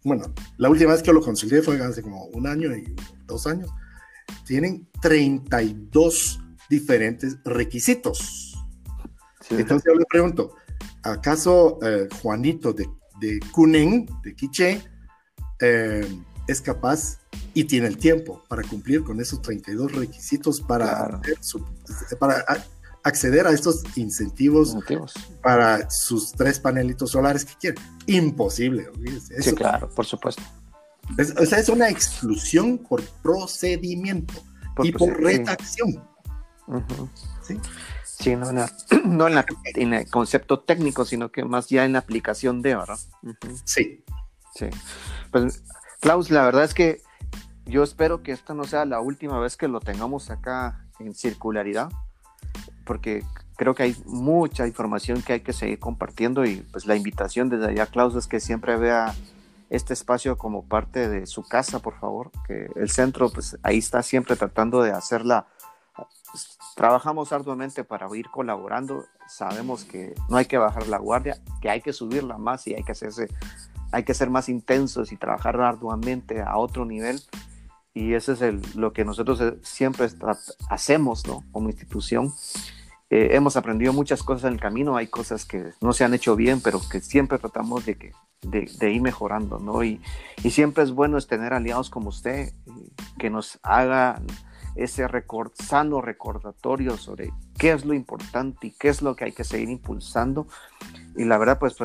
bueno, 0.03 0.33
la 0.57 0.69
última 0.69 0.93
vez 0.93 1.03
que 1.03 1.13
lo 1.13 1.21
consulté 1.21 1.61
fue 1.61 1.81
hace 1.81 2.01
como 2.01 2.25
un 2.27 2.47
año 2.47 2.75
y 2.75 2.95
dos 3.25 3.47
años, 3.47 3.69
tienen 4.45 4.87
32 5.01 6.39
diferentes 6.69 7.37
requisitos. 7.43 8.57
Entonces 9.49 9.83
yo 9.85 9.97
le 9.97 10.05
pregunto, 10.09 10.55
¿acaso 11.03 11.79
eh, 11.83 12.07
Juanito 12.21 12.73
de, 12.73 12.87
de 13.19 13.39
Cunen, 13.51 14.07
de 14.23 14.35
Quiche, 14.35 14.81
eh, 15.59 16.07
es 16.47 16.61
capaz 16.61 17.19
y 17.53 17.63
tiene 17.65 17.87
el 17.87 17.97
tiempo 17.97 18.43
para 18.47 18.63
cumplir 18.63 19.03
con 19.03 19.19
esos 19.21 19.41
32 19.41 19.91
requisitos 19.93 20.61
para, 20.61 21.21
para 22.19 22.45
acceder 23.03 23.47
a 23.47 23.51
estos 23.51 23.83
incentivos 23.95 24.75
para 25.41 25.89
sus 25.89 26.31
tres 26.31 26.59
panelitos 26.59 27.11
solares 27.11 27.45
que 27.45 27.53
quieren. 27.59 27.83
Imposible. 28.07 28.89
sí, 29.39 29.53
claro, 29.53 29.89
por 29.89 30.05
supuesto. 30.05 30.41
Es, 31.17 31.35
o 31.37 31.45
sea, 31.45 31.59
es 31.59 31.69
una 31.69 31.89
exclusión 31.89 32.77
por 32.77 33.03
procedimiento 33.21 34.33
y 34.81 34.91
por 34.91 35.21
redacción. 35.21 36.03
¿Sí? 37.41 37.59
Sí, 38.03 38.35
no, 38.37 38.47
en, 39.75 39.93
el 39.93 40.09
concepto 40.09 40.61
técnico, 40.61 41.03
sino 41.03 41.29
que 41.29 41.43
más 41.43 41.67
ya 41.67 41.83
en 41.83 41.93
la 41.93 41.99
aplicación 41.99 42.61
de, 42.61 42.75
¿verdad? 42.75 42.99
Sí. 43.65 44.03
Sí. 44.55 44.67
Pues 45.31 45.63
Klaus, 46.03 46.29
la 46.29 46.43
verdad 46.43 46.65
es 46.65 46.73
que 46.73 47.01
yo 47.65 47.81
espero 47.81 48.23
que 48.23 48.33
esta 48.33 48.53
no 48.53 48.65
sea 48.65 48.83
la 48.83 48.99
última 48.99 49.39
vez 49.39 49.55
que 49.55 49.69
lo 49.69 49.79
tengamos 49.79 50.31
acá 50.31 50.85
en 50.99 51.15
circularidad, 51.15 51.89
porque 52.85 53.23
creo 53.55 53.73
que 53.73 53.83
hay 53.83 53.95
mucha 54.05 54.67
información 54.67 55.21
que 55.21 55.31
hay 55.31 55.39
que 55.39 55.53
seguir 55.53 55.79
compartiendo 55.79 56.43
y 56.43 56.57
pues 56.73 56.87
la 56.87 56.97
invitación 56.97 57.47
desde 57.47 57.67
allá, 57.67 57.85
Klaus, 57.85 58.15
es 58.15 58.27
que 58.27 58.41
siempre 58.41 58.75
vea 58.75 59.15
este 59.69 59.93
espacio 59.93 60.37
como 60.37 60.65
parte 60.65 61.07
de 61.07 61.25
su 61.25 61.47
casa, 61.47 61.79
por 61.79 61.97
favor, 61.97 62.31
que 62.45 62.67
el 62.75 62.89
centro 62.89 63.29
pues 63.29 63.57
ahí 63.63 63.77
está 63.77 64.03
siempre 64.03 64.35
tratando 64.35 64.81
de 64.81 64.91
hacerla. 64.91 65.47
Trabajamos 66.75 67.31
arduamente 67.31 67.85
para 67.85 68.13
ir 68.13 68.29
colaborando, 68.29 69.05
sabemos 69.29 69.85
que 69.85 70.13
no 70.27 70.35
hay 70.35 70.47
que 70.47 70.57
bajar 70.57 70.85
la 70.87 70.97
guardia, 70.97 71.37
que 71.61 71.69
hay 71.69 71.79
que 71.79 71.93
subirla 71.93 72.37
más 72.37 72.67
y 72.67 72.75
hay 72.75 72.83
que 72.83 72.91
hacerse 72.91 73.29
hay 73.93 74.03
que 74.03 74.15
ser 74.15 74.29
más 74.29 74.49
intensos 74.49 75.11
y 75.11 75.17
trabajar 75.17 75.61
arduamente 75.61 76.41
a 76.41 76.57
otro 76.57 76.83
nivel. 76.83 77.21
Y 77.93 78.15
eso 78.15 78.33
es 78.33 78.41
el, 78.41 78.59
lo 78.75 78.91
que 78.91 79.05
nosotros 79.05 79.39
eh, 79.39 79.53
siempre 79.61 80.07
hacemos 80.69 81.27
¿no? 81.27 81.43
como 81.51 81.69
institución. 81.69 82.33
eh, 83.11 83.29
hemos 83.33 83.55
aprendido 83.55 83.93
muchas 83.93 84.23
cosas 84.23 84.45
en 84.45 84.53
el 84.53 84.59
camino, 84.59 84.97
hay 84.97 85.07
cosas 85.07 85.45
que 85.45 85.73
no 85.79 85.93
se 85.93 86.03
han 86.03 86.15
hecho 86.15 86.35
bien, 86.35 86.59
pero 86.59 86.81
que 86.89 87.01
siempre 87.01 87.37
tratamos 87.37 87.85
de, 87.85 87.95
que, 87.95 88.11
de, 88.41 88.91
ir 88.91 89.01
mejorando, 89.03 89.59
¿no? 89.59 89.83
Y, 89.83 90.01
y, 90.43 90.49
siempre 90.49 90.83
es 90.83 90.91
bueno 90.91 91.21
tener 91.21 91.53
aliados 91.53 91.91
como 91.91 92.09
usted, 92.09 92.51
que 93.19 93.29
nos 93.29 93.59
hagan 93.61 94.25
ese 94.75 95.07
record, 95.07 95.51
sano 95.53 96.01
recordatorio 96.01 96.97
sobre 96.97 97.31
qué 97.57 97.71
es 97.71 97.85
lo 97.85 97.93
importante 97.93 98.67
y 98.67 98.71
qué 98.71 98.89
es 98.89 99.01
lo 99.01 99.15
que 99.15 99.25
hay 99.25 99.31
que 99.31 99.43
seguir 99.43 99.69
impulsando. 99.69 100.47
Y 101.15 101.25
la 101.25 101.37
verdad, 101.37 101.59
pues 101.59 101.75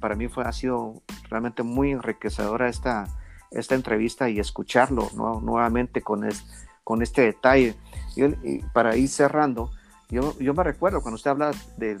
para, 0.00 0.16
mí 0.16 0.28
fue, 0.28 0.44
ha 0.44 0.52
sido 0.52 1.02
realmente 1.28 1.62
muy 1.62 1.90
enriquecedora 1.90 2.68
esta, 2.68 3.06
esta 3.50 3.74
entrevista 3.74 4.28
y 4.28 4.38
escucharlo 4.38 5.10
nuevamente 5.42 6.00
con, 6.00 6.26
con 6.82 7.02
este 7.02 7.22
detalle. 7.22 7.76
Y, 8.16 8.58
para 8.72 8.96
ir 8.96 9.08
cerrando, 9.08 9.70
yo, 10.08 10.36
yo, 10.40 10.54
me 10.54 10.64
recuerdo 10.64 11.02
cuando 11.02 11.16
usted 11.16 11.30
habla 11.30 11.52
de, 11.76 11.96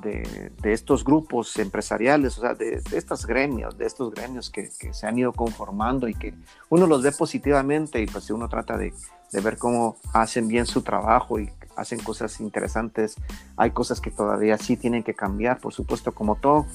de, 0.00 0.72
estos 0.72 1.04
grupos 1.04 1.54
empresariales, 1.58 2.38
o 2.38 2.40
sea, 2.40 2.54
de, 2.54 2.80
de 2.80 2.96
estos 2.96 3.26
gremios, 3.26 3.76
de 3.76 3.84
estos 3.84 4.10
gremios 4.14 4.48
que, 4.48 4.70
que, 4.78 4.94
se 4.94 5.06
han 5.06 5.18
ido 5.18 5.34
conformando 5.34 6.08
y 6.08 6.14
que 6.14 6.32
uno 6.70 6.86
los 6.86 7.02
ve 7.02 7.12
positivamente 7.12 8.00
y 8.00 8.06
pues 8.06 8.30
uno 8.30 8.48
trata 8.48 8.78
de, 8.78 8.94
de 9.32 9.40
ver 9.40 9.58
cómo 9.58 9.96
hacen 10.12 10.48
bien 10.48 10.66
su 10.66 10.82
trabajo 10.82 11.40
y 11.40 11.50
hacen 11.76 11.98
cosas 12.00 12.40
interesantes. 12.40 13.16
Hay 13.56 13.70
cosas 13.70 14.00
que 14.00 14.10
todavía 14.10 14.58
sí 14.58 14.76
tienen 14.76 15.02
que 15.02 15.14
cambiar, 15.14 15.58
por 15.58 15.72
supuesto, 15.72 16.12
como 16.12 16.36
todo. 16.36 16.66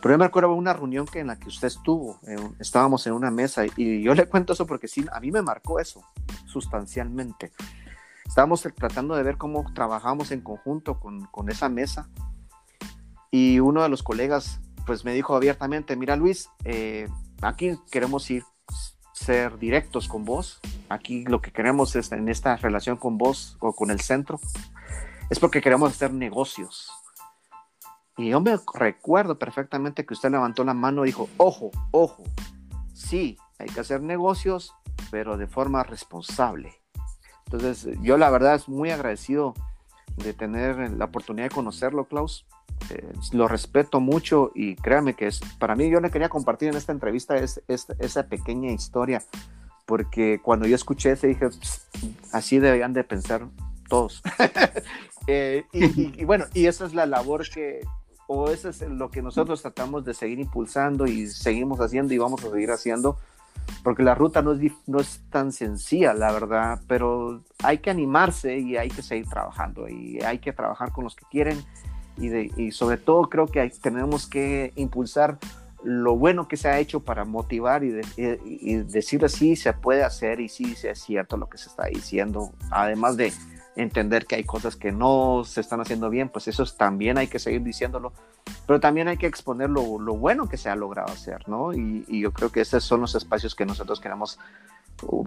Pero 0.00 0.14
yo 0.14 0.18
me 0.18 0.24
acuerdo 0.24 0.52
una 0.52 0.72
reunión 0.72 1.06
que 1.06 1.20
en 1.20 1.28
la 1.28 1.38
que 1.38 1.48
usted 1.48 1.68
estuvo, 1.68 2.20
estábamos 2.58 3.06
en 3.06 3.14
una 3.14 3.30
mesa 3.30 3.64
y 3.76 4.02
yo 4.02 4.14
le 4.14 4.26
cuento 4.26 4.52
eso 4.52 4.66
porque 4.66 4.88
sí, 4.88 5.06
a 5.12 5.20
mí 5.20 5.30
me 5.30 5.42
marcó 5.42 5.80
eso 5.80 6.02
sustancialmente. 6.46 7.52
Estábamos 8.26 8.62
tratando 8.76 9.16
de 9.16 9.22
ver 9.22 9.36
cómo 9.36 9.64
trabajamos 9.74 10.30
en 10.30 10.40
conjunto 10.40 11.00
con, 11.00 11.26
con 11.26 11.50
esa 11.50 11.68
mesa 11.68 12.08
y 13.30 13.60
uno 13.60 13.82
de 13.82 13.88
los 13.88 14.02
colegas 14.02 14.60
pues 14.86 15.04
me 15.04 15.12
dijo 15.12 15.36
abiertamente, 15.36 15.96
mira 15.96 16.16
Luis, 16.16 16.48
eh, 16.64 17.08
aquí 17.42 17.78
queremos 17.90 18.30
ir 18.30 18.44
ser 19.18 19.58
directos 19.58 20.08
con 20.08 20.24
vos. 20.24 20.60
Aquí 20.88 21.24
lo 21.24 21.40
que 21.40 21.52
queremos 21.52 21.96
es, 21.96 22.12
en 22.12 22.28
esta 22.28 22.56
relación 22.56 22.96
con 22.96 23.18
vos 23.18 23.56
o 23.60 23.72
con 23.72 23.90
el 23.90 24.00
centro 24.00 24.40
es 25.30 25.38
porque 25.38 25.60
queremos 25.60 25.90
hacer 25.90 26.12
negocios. 26.12 26.90
Y 28.16 28.30
yo 28.30 28.40
me 28.40 28.58
recuerdo 28.74 29.38
perfectamente 29.38 30.04
que 30.04 30.14
usted 30.14 30.30
levantó 30.30 30.64
la 30.64 30.74
mano 30.74 31.04
y 31.04 31.08
dijo, 31.08 31.28
ojo, 31.36 31.70
ojo, 31.92 32.24
sí, 32.92 33.38
hay 33.58 33.68
que 33.68 33.80
hacer 33.80 34.02
negocios, 34.02 34.74
pero 35.10 35.36
de 35.36 35.46
forma 35.46 35.82
responsable. 35.84 36.74
Entonces, 37.46 37.88
yo 38.02 38.18
la 38.18 38.30
verdad 38.30 38.56
es 38.56 38.68
muy 38.68 38.90
agradecido 38.90 39.54
de 40.16 40.34
tener 40.34 40.90
la 40.92 41.06
oportunidad 41.06 41.46
de 41.46 41.54
conocerlo, 41.54 42.06
Klaus. 42.06 42.46
Eh, 42.90 43.12
lo 43.32 43.48
respeto 43.48 44.00
mucho 44.00 44.50
y 44.54 44.76
créame 44.76 45.14
que 45.14 45.26
es, 45.26 45.40
para 45.58 45.74
mí 45.74 45.90
yo 45.90 46.00
le 46.00 46.10
quería 46.10 46.28
compartir 46.28 46.68
en 46.68 46.76
esta 46.76 46.92
entrevista 46.92 47.36
es, 47.36 47.60
esa 47.66 48.26
pequeña 48.28 48.72
historia, 48.72 49.22
porque 49.86 50.40
cuando 50.42 50.66
yo 50.66 50.74
escuché 50.74 51.12
ese 51.12 51.28
dije, 51.28 51.48
así 52.32 52.58
deberían 52.58 52.92
de 52.92 53.04
pensar 53.04 53.46
todos. 53.88 54.22
Eh, 55.30 55.66
y, 55.74 56.24
bueno, 56.24 56.46
y 56.54 56.68
esa 56.68 56.86
es 56.86 56.94
la 56.94 57.04
labor 57.04 57.46
que, 57.50 57.86
o 58.28 58.48
eso 58.48 58.70
es 58.70 58.80
lo 58.80 59.10
que 59.10 59.20
nosotros 59.20 59.60
tratamos 59.60 60.02
de 60.06 60.14
seguir 60.14 60.38
impulsando 60.38 61.06
y 61.06 61.26
seguimos 61.26 61.80
haciendo 61.80 62.14
y 62.14 62.16
vamos 62.16 62.42
a 62.42 62.50
seguir 62.50 62.70
haciendo, 62.70 63.18
porque 63.84 64.02
la 64.02 64.14
ruta 64.14 64.40
no 64.40 64.52
es, 64.52 64.72
no 64.86 65.00
es 65.00 65.20
tan 65.28 65.52
sencilla, 65.52 66.14
la 66.14 66.32
verdad, 66.32 66.80
pero 66.88 67.42
hay 67.62 67.76
que 67.76 67.90
animarse 67.90 68.58
y 68.58 68.78
hay 68.78 68.88
que 68.88 69.02
seguir 69.02 69.28
trabajando 69.28 69.86
y 69.86 70.18
hay 70.22 70.38
que 70.38 70.54
trabajar 70.54 70.92
con 70.92 71.04
los 71.04 71.14
que 71.14 71.26
quieren 71.30 71.62
y, 72.20 72.70
sobre 72.72 72.96
todo 72.96 73.28
creo 73.28 73.46
que 73.46 73.70
tenemos 73.82 74.26
que 74.26 74.72
impulsar 74.76 75.38
lo 75.84 76.16
bueno 76.16 76.48
que 76.48 76.56
se 76.56 76.68
ha 76.68 76.78
hecho 76.78 77.00
para 77.00 77.24
motivar 77.24 77.84
y, 77.84 77.90
decir 77.90 79.28
sí 79.28 79.56
se 79.56 79.72
puede 79.72 80.02
hacer 80.02 80.40
y 80.40 80.48
sí, 80.48 80.74
es 80.82 81.00
cierto 81.00 81.36
lo 81.36 81.48
que 81.48 81.58
se 81.58 81.68
está 81.68 81.86
diciendo, 81.86 82.52
además 82.70 83.16
de 83.16 83.32
entender 83.76 84.26
que 84.26 84.34
hay 84.34 84.44
cosas 84.44 84.74
que 84.74 84.90
no 84.90 85.42
se 85.44 85.60
están 85.60 85.80
haciendo 85.80 86.10
bien, 86.10 86.28
pues 86.28 86.48
eso 86.48 86.64
también 86.66 87.16
hay 87.16 87.28
que 87.28 87.38
seguir 87.38 87.62
diciéndolo, 87.62 88.12
pero 88.66 88.80
también 88.80 89.06
hay 89.06 89.16
que 89.16 89.26
exponer 89.26 89.70
lo, 89.70 89.82
bueno 89.82 90.48
que 90.48 90.56
se 90.56 90.68
ha 90.68 90.74
logrado 90.74 91.12
hacer, 91.12 91.48
¿no? 91.48 91.72
Y, 91.72 92.04
yo 92.20 92.32
creo 92.32 92.50
que 92.50 92.60
esos 92.60 92.82
son 92.82 93.00
los 93.00 93.14
espacios 93.14 93.54
que 93.54 93.64
nosotros 93.64 94.00
queremos 94.00 94.38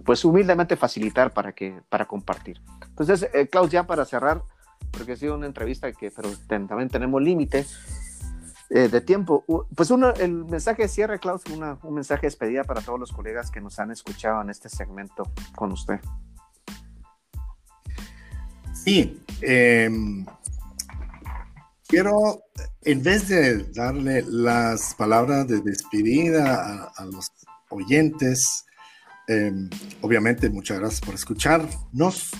pues 0.03 0.25
humildemente 0.25 0.75
facilitar 0.75 1.31
para 1.31 1.53
que 1.53 1.81
para 1.87 2.05
compartir. 2.05 2.59
Entonces, 2.89 3.29
eh, 3.33 3.47
Klaus, 3.47 3.71
ya 3.71 3.87
para 3.87 4.03
cerrar, 4.03 4.43
porque 4.91 5.13
ha 5.13 5.15
sido 5.15 5.35
una 5.35 5.47
entrevista 5.47 5.91
que, 5.91 6.11
pero 6.11 6.29
también 6.47 6.89
tenemos 6.89 7.21
límite 7.21 7.65
eh, 8.73 8.87
de 8.87 9.01
tiempo. 9.01 9.43
Pues 9.75 9.91
uno, 9.91 10.13
el 10.13 10.45
mensaje 10.45 10.83
de 10.83 10.87
cierre, 10.87 11.19
Klaus, 11.19 11.41
una, 11.53 11.77
un 11.83 11.95
mensaje 11.95 12.21
de 12.21 12.27
despedida 12.27 12.63
para 12.63 12.81
todos 12.81 12.97
los 12.97 13.11
colegas 13.11 13.51
que 13.51 13.59
nos 13.59 13.79
han 13.79 13.91
escuchado 13.91 14.41
en 14.41 14.49
este 14.49 14.69
segmento 14.69 15.29
con 15.57 15.73
usted. 15.73 15.99
Sí, 18.73 19.21
em, 19.41 20.25
quiero, 21.85 22.43
en 22.83 23.03
vez 23.03 23.27
de 23.27 23.63
darle 23.73 24.23
las 24.25 24.95
palabras 24.95 25.47
de 25.47 25.59
despedida 25.61 26.91
a, 26.95 27.05
los 27.05 27.29
oyentes, 27.69 28.65
em, 29.27 29.69
obviamente 29.99 30.49
muchas 30.49 30.79
gracias 30.79 31.01
por 31.01 31.15
escucharnos. 31.15 32.31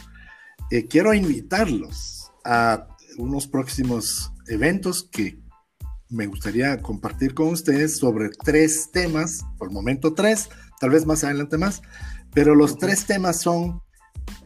Eh, 0.71 0.87
quiero 0.87 1.13
invitarlos 1.13 2.20
a 2.43 2.87
unos 3.17 3.47
próximos 3.47 4.31
eventos 4.47 5.03
que 5.03 5.41
me 6.09 6.27
gustaría 6.27 6.81
compartir 6.81 7.33
con 7.33 7.47
ustedes 7.47 7.97
sobre 7.97 8.29
tres 8.29 8.89
temas, 8.91 9.45
por 9.57 9.69
el 9.69 9.73
momento 9.73 10.13
tres, 10.13 10.49
tal 10.79 10.89
vez 10.89 11.05
más 11.05 11.23
adelante 11.23 11.57
más, 11.57 11.81
pero 12.33 12.53
los 12.53 12.77
tres 12.77 13.05
temas 13.05 13.39
son 13.41 13.81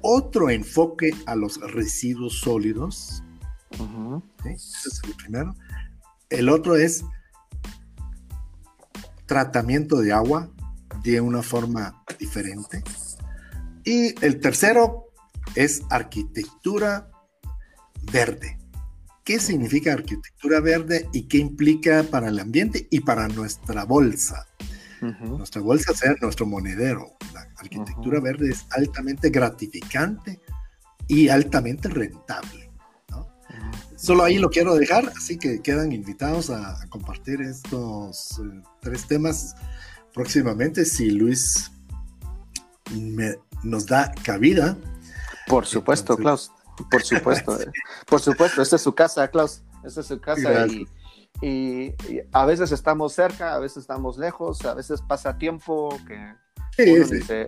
otro 0.01 0.49
enfoque 0.49 1.11
a 1.25 1.35
los 1.35 1.59
residuos 1.59 2.39
sólidos. 2.39 3.23
Ese 4.45 4.89
es 4.89 5.01
el 5.03 5.13
primero. 5.15 5.55
El 6.29 6.49
otro 6.49 6.75
es 6.75 7.03
tratamiento 9.25 9.97
de 9.97 10.13
agua 10.13 10.51
de 11.03 11.21
una 11.21 11.41
forma 11.41 12.03
diferente. 12.19 12.83
Y 13.83 14.13
el 14.23 14.39
tercero 14.39 15.05
es 15.55 15.81
arquitectura 15.89 17.09
verde. 18.11 18.57
¿Qué 19.23 19.39
significa 19.39 19.93
arquitectura 19.93 20.59
verde 20.59 21.09
y 21.11 21.23
qué 21.23 21.39
implica 21.39 22.03
para 22.03 22.29
el 22.29 22.39
ambiente 22.39 22.87
y 22.91 22.99
para 22.99 23.27
nuestra 23.27 23.83
bolsa? 23.85 24.47
Nuestra 25.01 25.61
bolsa 25.61 25.93
sea 25.93 26.15
nuestro 26.21 26.45
monedero. 26.45 27.11
La 27.33 27.41
arquitectura 27.57 28.19
verde 28.19 28.49
es 28.49 28.65
altamente 28.71 29.29
gratificante 29.29 30.39
y 31.07 31.29
altamente 31.29 31.89
rentable. 31.89 32.65
Solo 33.95 34.23
ahí 34.23 34.37
lo 34.37 34.49
quiero 34.49 34.75
dejar, 34.75 35.11
así 35.17 35.37
que 35.37 35.61
quedan 35.61 35.91
invitados 35.91 36.49
a, 36.49 36.77
compartir 36.89 37.41
estos 37.41 38.39
eh, 38.39 38.61
tres 38.81 39.07
temas 39.07 39.55
próximamente 40.13 40.85
si 40.85 41.09
Luis 41.09 41.71
nos 43.63 43.85
da 43.87 44.11
cabida. 44.23 44.77
Por 45.47 45.65
supuesto, 45.65 46.17
Klaus. 46.17 46.51
Por 46.89 47.03
supuesto, 47.03 47.61
eh. 47.61 47.71
por 48.05 48.19
supuesto, 48.19 48.61
esta 48.61 48.75
es 48.75 48.81
su 48.81 48.93
casa, 48.93 49.27
Klaus, 49.29 49.61
esta 49.83 50.01
es 50.01 50.07
su 50.07 50.19
casa 50.19 50.67
y, 50.67 50.87
y, 51.41 51.93
a 52.31 52.45
veces 52.45 52.71
estamos 52.71 53.13
cerca, 53.13 53.55
a 53.55 53.59
veces 53.59 53.77
estamos 53.77 54.17
lejos, 54.17 54.63
a 54.65 54.73
veces 54.73 55.01
pasa 55.01 55.37
tiempo 55.37 55.97
que 56.07 56.35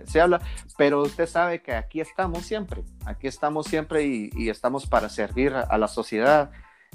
Se, 0.06 0.20
habla, 0.20 0.40
pero 0.78 1.02
usted 1.02 1.26
sabe 1.26 1.62
que 1.62 1.74
aquí 1.74 2.00
estamos 2.00 2.44
siempre, 2.44 2.82
aquí 3.04 3.26
estamos 3.26 3.66
siempre 3.66 4.04
y, 4.04 4.48
estamos 4.48 4.86
para 4.86 5.08
servir 5.08 5.54
a, 5.54 5.76
la 5.76 5.88
sociedad 5.88 6.50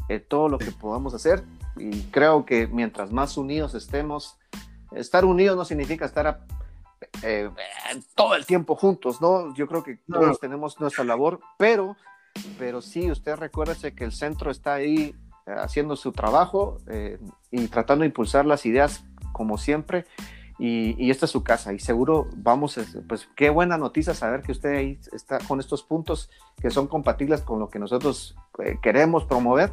eh, 0.10 0.19
todo 0.19 0.50
lo 0.50 0.58
que 0.58 0.72
podamos 0.72 1.13
hacer 1.13 1.43
y 1.76 2.02
creo 2.04 2.46
que 2.46 2.67
mientras 2.67 3.12
más 3.12 3.38
unidos 3.38 3.76
estemos, 3.76 4.39
estar 4.91 5.26
unidos 5.26 5.56
no 5.56 5.65
significa 5.65 6.06
estar 6.06 6.46
eh, 7.22 7.50
todo 8.15 8.36
el 8.36 8.46
tiempo 8.46 8.76
juntos, 8.76 9.22
¿no? 9.22 9.54
Yo 9.56 9.67
creo 9.67 9.84
que 9.84 10.00
todos 10.08 10.39
tenemos 10.39 10.80
nuestra 10.80 11.04
labor, 11.04 11.39
pero 11.58 11.96
pero 12.58 12.82
sí, 12.82 13.12
usted 13.12 13.36
recuérdese 13.36 13.93
que 13.93 14.04
el 14.04 14.12
centro 14.12 14.52
está 14.52 14.76
ahí 14.76 15.15
eh, 15.46 15.56
haciendo 15.58 15.96
su 15.96 16.12
trabajo 16.12 16.78
eh, 16.88 17.19
y 17.52 17.67
tratando 17.67 18.04
de 18.04 18.08
impulsar 18.08 18.46
las 18.46 18.65
ideas 18.65 19.04
como 19.32 19.58
siempre. 19.58 20.06
Y, 20.60 21.10
esta 21.10 21.26
es 21.26 21.32
su 21.32 21.43
casa 21.43 21.74
y 21.74 21.80
seguro 21.80 22.28
vamos, 22.38 22.80
pues 23.10 23.28
qué 23.36 23.50
buena 23.50 23.78
noticia 23.78 24.13
saber 24.13 24.43
que 24.43 24.52
usted 24.52 24.76
ahí 24.76 25.00
está 25.12 25.39
con 25.39 25.60
estos 25.60 25.84
puntos 25.84 26.30
que 26.62 26.69
son 26.69 26.88
compatibles 26.88 27.41
con 27.41 27.60
lo 27.60 27.69
que 27.69 27.80
nosotros 27.80 28.36
eh, 28.63 28.78
queremos 28.82 29.26
promover 29.26 29.72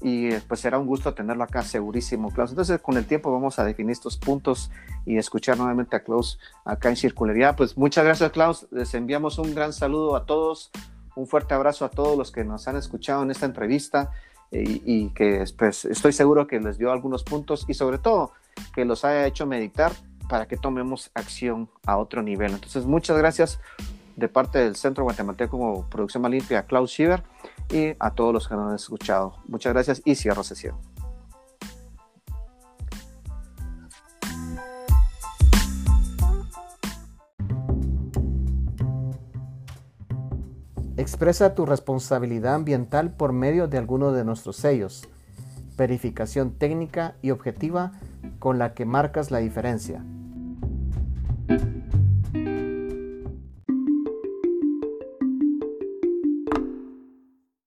y 0.00 0.32
pues 0.48 0.60
será 0.60 0.78
un 0.78 0.86
gusto 0.86 1.12
tenerlo 1.12 1.44
acá, 1.44 1.62
segurísimo, 1.62 2.30
Klaus. 2.30 2.50
Entonces, 2.50 2.80
con 2.80 2.96
el 2.96 3.06
tiempo 3.06 3.30
vamos 3.30 3.58
a 3.58 3.64
definir 3.64 3.92
estos 3.92 4.16
puntos 4.16 4.70
y 5.06 5.16
escuchar 5.16 5.58
nuevamente 5.58 5.96
a 5.96 6.02
Klaus 6.02 6.38
acá 6.64 6.88
en 6.88 6.96
Circularidad. 6.96 7.56
Pues 7.56 7.76
muchas 7.76 8.04
gracias, 8.04 8.32
Klaus. 8.32 8.66
Les 8.70 8.94
enviamos 8.94 9.38
un 9.38 9.54
gran 9.54 9.72
saludo 9.72 10.16
a 10.16 10.24
todos 10.24 10.70
un 11.14 11.26
fuerte 11.26 11.54
abrazo 11.54 11.84
a 11.84 11.90
todos 11.90 12.16
los 12.16 12.30
que 12.32 12.44
nos 12.44 12.68
han 12.68 12.76
escuchado 12.76 13.22
en 13.22 13.30
esta 13.30 13.46
entrevista 13.46 14.10
y, 14.50 15.08
que 15.10 15.44
pues, 15.56 15.86
estoy 15.86 16.12
seguro 16.12 16.46
que 16.46 16.60
les 16.60 16.76
dio 16.76 16.92
algunos 16.92 17.24
puntos 17.24 17.64
y 17.68 17.74
sobre 17.74 17.98
todo 17.98 18.32
que 18.74 18.84
los 18.84 19.04
haya 19.04 19.26
hecho 19.26 19.46
meditar 19.46 19.92
para 20.28 20.46
que 20.46 20.56
tomemos 20.56 21.10
acción 21.14 21.70
a 21.86 21.96
otro 21.96 22.22
nivel. 22.22 22.52
Entonces, 22.52 22.84
muchas 22.84 23.16
gracias 23.16 23.60
de 24.16 24.28
parte 24.28 24.58
del 24.58 24.76
Centro 24.76 25.04
Guatemalteco 25.04 25.58
como 25.58 25.88
Producción 25.88 26.22
Más 26.22 26.30
Limpia, 26.30 26.64
Klaus 26.64 26.90
Schieber, 26.90 27.22
y 27.70 27.94
a 27.98 28.10
todos 28.10 28.34
los 28.34 28.48
que 28.48 28.54
nos 28.54 28.68
han 28.68 28.74
escuchado. 28.74 29.36
Muchas 29.48 29.72
gracias 29.72 30.02
y 30.04 30.14
cierro 30.14 30.44
sesión. 30.44 30.91
Expresa 41.02 41.56
tu 41.56 41.66
responsabilidad 41.66 42.54
ambiental 42.54 43.10
por 43.10 43.32
medio 43.32 43.66
de 43.66 43.76
alguno 43.76 44.12
de 44.12 44.24
nuestros 44.24 44.54
sellos. 44.54 45.02
Verificación 45.76 46.52
técnica 46.52 47.16
y 47.22 47.32
objetiva 47.32 47.90
con 48.38 48.60
la 48.60 48.72
que 48.72 48.84
marcas 48.84 49.32
la 49.32 49.38
diferencia. 49.38 50.04